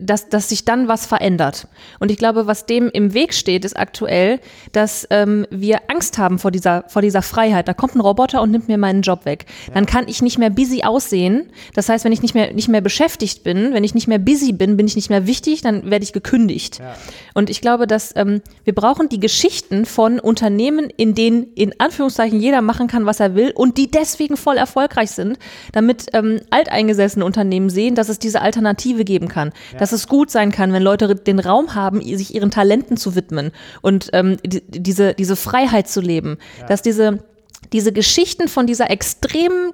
[0.00, 1.68] dass, dass sich dann was verändert.
[1.98, 4.40] Und ich glaube, was dem im Weg steht, ist aktuell,
[4.72, 7.68] dass ähm, wir Angst haben vor dieser, vor dieser Freiheit.
[7.68, 9.46] Da kommt ein Roboter und nimmt mir meinen Job weg.
[9.66, 9.74] Ja.
[9.74, 11.50] Dann kann ich nicht mehr busy aussehen.
[11.74, 14.52] Das heißt, wenn ich nicht mehr, nicht mehr beschäftigt bin, wenn ich nicht mehr busy
[14.52, 16.78] bin, bin ich nicht mehr wichtig, dann werde ich gekündigt.
[16.78, 16.94] Ja.
[17.34, 22.40] Und ich glaube, dass ähm, wir brauchen die Geschichten von Unternehmen, in denen in Anführungszeichen
[22.40, 25.38] jeder machen kann, was er will und die deswegen voll erfolgreich sind,
[25.72, 29.52] damit ähm, alteingesessene Unternehmen sehen, dass es diese Alternative geben kann.
[29.72, 33.14] Ja dass es gut sein kann, wenn Leute den Raum haben, sich ihren Talenten zu
[33.14, 36.38] widmen und ähm, die, diese, diese Freiheit zu leben.
[36.68, 37.24] Dass diese,
[37.72, 39.72] diese Geschichten von dieser extremen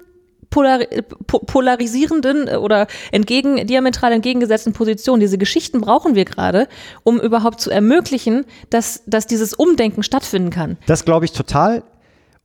[0.49, 0.79] polar,
[1.27, 5.19] polarisierenden äh, oder entgegen, diametral entgegengesetzten Position.
[5.19, 6.67] Diese Geschichten brauchen wir gerade,
[7.03, 10.77] um überhaupt zu ermöglichen, dass, dass dieses Umdenken stattfinden kann.
[10.87, 11.83] Das glaube ich total.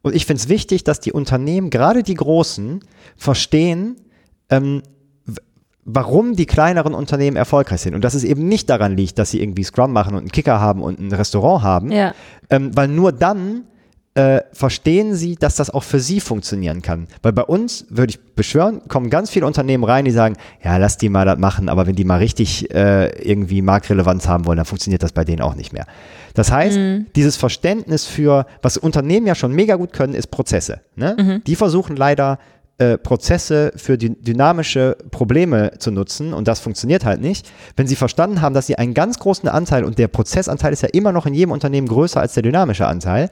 [0.03, 2.81] Und ich finde es wichtig, dass die Unternehmen, gerade die großen,
[3.17, 3.97] verstehen,
[4.49, 4.83] ähm,
[5.85, 7.95] warum die kleineren Unternehmen erfolgreich sind.
[7.95, 10.61] Und dass es eben nicht daran liegt, dass sie irgendwie Scrum machen und einen Kicker
[10.61, 12.15] haben und ein Restaurant haben, ja.
[12.51, 13.65] ähm, weil nur dann
[14.15, 17.07] äh, verstehen sie, dass das auch für sie funktionieren kann.
[17.23, 20.97] Weil bei uns, würde ich beschwören, kommen ganz viele Unternehmen rein, die sagen, ja, lass
[20.99, 24.67] die mal das machen, aber wenn die mal richtig äh, irgendwie Marktrelevanz haben wollen, dann
[24.67, 25.87] funktioniert das bei denen auch nicht mehr.
[26.35, 27.07] Das heißt, mhm.
[27.15, 30.81] dieses Verständnis für, was Unternehmen ja schon mega gut können, ist Prozesse.
[30.97, 31.17] Ne?
[31.19, 31.45] Mhm.
[31.45, 32.39] Die versuchen leider
[32.81, 37.47] äh, Prozesse für dy dynamische Probleme zu nutzen und das funktioniert halt nicht.
[37.77, 40.89] Wenn sie verstanden haben, dass sie einen ganz großen Anteil und der Prozessanteil ist ja
[40.89, 43.29] immer noch in jedem Unternehmen größer als der dynamische Anteil,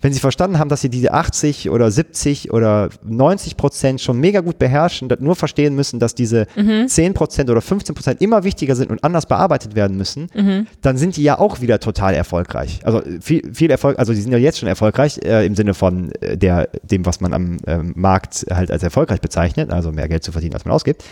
[0.00, 4.40] wenn sie verstanden haben, dass sie diese 80 oder 70 oder 90 Prozent schon mega
[4.40, 6.88] gut beherrschen, nur verstehen müssen, dass diese mhm.
[6.88, 10.66] 10 Prozent oder 15 Prozent immer wichtiger sind und anders bearbeitet werden müssen, mhm.
[10.82, 12.80] dann sind die ja auch wieder total erfolgreich.
[12.84, 16.12] Also viel, viel Erfolg, also die sind ja jetzt schon erfolgreich äh, im Sinne von
[16.20, 20.22] äh, der, dem, was man am äh, Markt halt als erfolgreich bezeichnet, also mehr Geld
[20.22, 21.04] zu verdienen, als man ausgibt.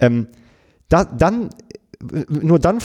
[0.00, 0.28] Ähm,
[0.88, 1.50] da, dann
[2.28, 2.78] nur dann,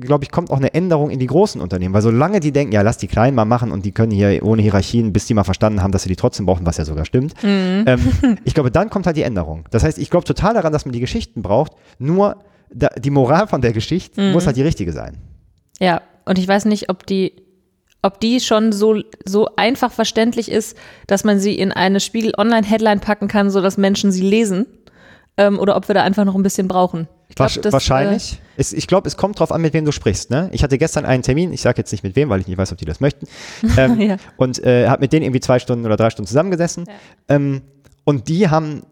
[0.00, 1.94] glaube ich, kommt auch eine Änderung in die großen Unternehmen.
[1.94, 4.62] Weil solange die denken, ja, lass die Kleinen mal machen und die können hier ohne
[4.62, 7.34] Hierarchien, bis die mal verstanden haben, dass sie die trotzdem brauchen, was ja sogar stimmt.
[7.42, 7.84] Mhm.
[7.86, 9.64] Ähm, ich glaube, dann kommt halt die Änderung.
[9.70, 12.36] Das heißt, ich glaube total daran, dass man die Geschichten braucht, nur
[12.72, 14.32] da, die Moral von der Geschichte mhm.
[14.32, 15.18] muss halt die richtige sein.
[15.78, 17.32] Ja, und ich weiß nicht, ob die
[18.02, 23.28] ob die schon so, so einfach verständlich ist, dass man sie in eine Spiegel-Online-Headline packen
[23.28, 24.66] kann, sodass Menschen sie lesen,
[25.36, 27.08] ähm, oder ob wir da einfach noch ein bisschen brauchen.
[27.34, 28.34] Glaub, das, Wahrscheinlich.
[28.34, 30.30] Äh, es, ich glaube, es kommt drauf an, mit wem du sprichst.
[30.30, 30.50] Ne?
[30.52, 32.72] Ich hatte gestern einen Termin, ich sage jetzt nicht mit wem, weil ich nicht weiß,
[32.72, 33.26] ob die das möchten.
[33.76, 34.16] Ähm, ja.
[34.36, 36.84] Und äh, habe mit denen irgendwie zwei Stunden oder drei Stunden zusammengesessen.
[36.86, 37.36] Ja.
[37.36, 37.62] Ähm,
[38.04, 38.82] und die haben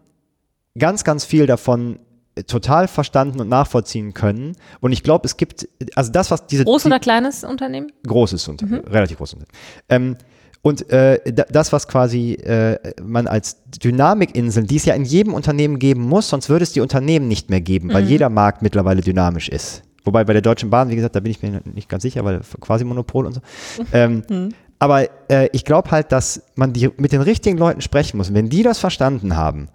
[0.79, 1.99] ganz, ganz viel davon
[2.47, 4.57] total verstanden und nachvollziehen können.
[4.81, 6.65] Und ich glaube, es gibt, also das, was diese.
[6.65, 7.93] Groß oder kleines Unternehmen?
[8.07, 8.93] Großes Unternehmen, mhm.
[8.93, 9.59] relativ großes Unternehmen.
[9.89, 10.17] Ähm,
[10.63, 15.79] und äh, das, was quasi äh, man als Dynamikinseln, die es ja in jedem Unternehmen
[15.79, 18.09] geben muss, sonst würde es die Unternehmen nicht mehr geben, weil mhm.
[18.09, 19.83] jeder Markt mittlerweile dynamisch ist.
[20.05, 22.41] Wobei bei der Deutschen Bahn, wie gesagt, da bin ich mir nicht ganz sicher, weil
[22.61, 23.41] quasi Monopol und so.
[23.93, 24.49] Ähm, mhm.
[24.79, 28.31] Aber äh, ich glaube halt, dass man die, mit den richtigen Leuten sprechen muss.
[28.31, 29.69] Und wenn die das verstanden haben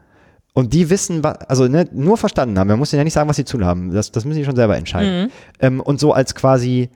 [0.53, 3.35] und die wissen, also ne, nur verstanden haben, man muss ihnen ja nicht sagen, was
[3.35, 5.25] sie tun haben, das, das müssen sie schon selber entscheiden.
[5.25, 5.31] Mhm.
[5.59, 6.89] Ähm, und so als quasi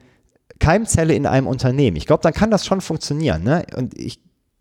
[0.58, 1.96] Keimzelle in einem Unternehmen.
[1.96, 3.42] Ich glaube, dann kann das schon funktionieren.
[3.42, 3.64] Ne?
[3.76, 4.20] Und ich,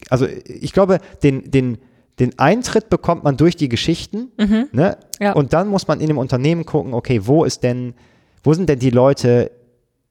[0.10, 1.78] also ich glaube, den, den,
[2.20, 4.32] den Eintritt bekommt man durch die Geschichten.
[4.38, 4.68] Mhm.
[4.72, 4.98] Ne?
[5.20, 5.34] Ja.
[5.34, 7.96] Und dann muss man in dem Unternehmen gucken, okay, wo ist denn,
[8.44, 9.52] wo sind denn die Leute,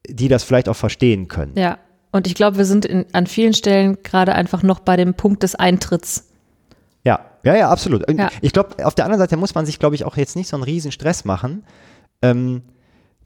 [0.08, 1.52] die das vielleicht auch verstehen können?
[1.56, 1.78] Ja.
[2.10, 5.42] Und ich glaube, wir sind in, an vielen Stellen gerade einfach noch bei dem Punkt
[5.42, 6.28] des Eintritts.
[7.04, 8.10] Ja, ja, ja, absolut.
[8.10, 8.30] Ja.
[8.40, 10.56] Ich glaube, auf der anderen Seite muss man sich, glaube ich, auch jetzt nicht so
[10.56, 11.64] einen riesen Stress machen.
[12.22, 12.62] Ähm,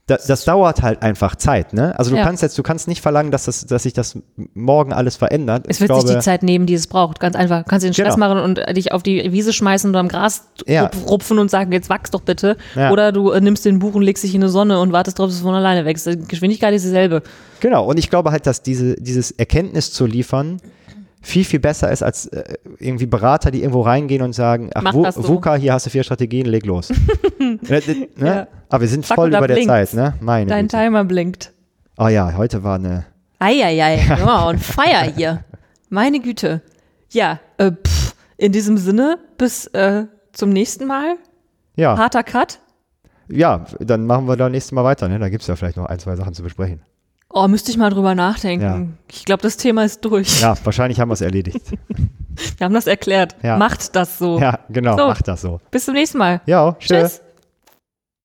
[0.07, 1.97] das, das, dauert halt einfach Zeit, ne?
[1.97, 2.25] Also du ja.
[2.25, 4.17] kannst jetzt, du kannst nicht verlangen, dass, das, dass sich das
[4.53, 5.65] morgen alles verändert.
[5.69, 7.21] Es wird glaube, sich die Zeit nehmen, die es braucht.
[7.21, 7.63] Ganz einfach.
[7.63, 8.27] Du kannst den Stress genau.
[8.27, 10.91] machen und dich auf die Wiese schmeißen und am Gras ja.
[11.07, 12.57] rupfen und sagen, jetzt wachs doch bitte.
[12.75, 12.91] Ja.
[12.91, 15.27] Oder du äh, nimmst den Buch und legst dich in eine Sonne und wartest drauf,
[15.27, 16.05] dass es von alleine wächst.
[16.05, 17.23] Die Geschwindigkeit ist dieselbe.
[17.61, 17.85] Genau.
[17.85, 20.59] Und ich glaube halt, dass diese, dieses Erkenntnis zu liefern,
[21.21, 22.43] viel, viel besser ist als äh,
[22.79, 25.25] irgendwie Berater, die irgendwo reingehen und sagen, ach, Wo, so.
[25.25, 26.91] VUCA, hier hast du vier Strategien, leg los.
[27.39, 27.57] ne?
[28.19, 28.47] ja.
[28.73, 30.15] Aber wir sind Fuck, voll über der Zeit, ne?
[30.19, 30.77] Meine Dein Güte.
[30.77, 31.51] Timer blinkt.
[31.95, 33.05] Oh ja, heute war eine...
[33.37, 35.43] Eieiei, ja, und Feier hier.
[35.89, 36.63] Meine Güte.
[37.11, 41.17] Ja, äh, pff, in diesem Sinne, bis äh, zum nächsten Mal.
[41.75, 41.95] Ja.
[41.99, 42.61] Harter Cut.
[43.27, 45.19] Ja, dann machen wir da nächstes Mal weiter, ne?
[45.19, 46.81] Da gibt es ja vielleicht noch ein, zwei Sachen zu besprechen.
[47.29, 48.65] Oh, müsste ich mal drüber nachdenken.
[48.65, 48.87] Ja.
[49.11, 50.41] Ich glaube, das Thema ist durch.
[50.41, 51.61] Ja, wahrscheinlich haben wir es erledigt.
[52.57, 53.35] wir haben das erklärt.
[53.43, 53.55] Ja.
[53.57, 54.39] Macht das so.
[54.39, 55.07] Ja, genau, so.
[55.09, 55.61] macht das so.
[55.69, 56.41] Bis zum nächsten Mal.
[56.47, 57.21] Ja, tschüss.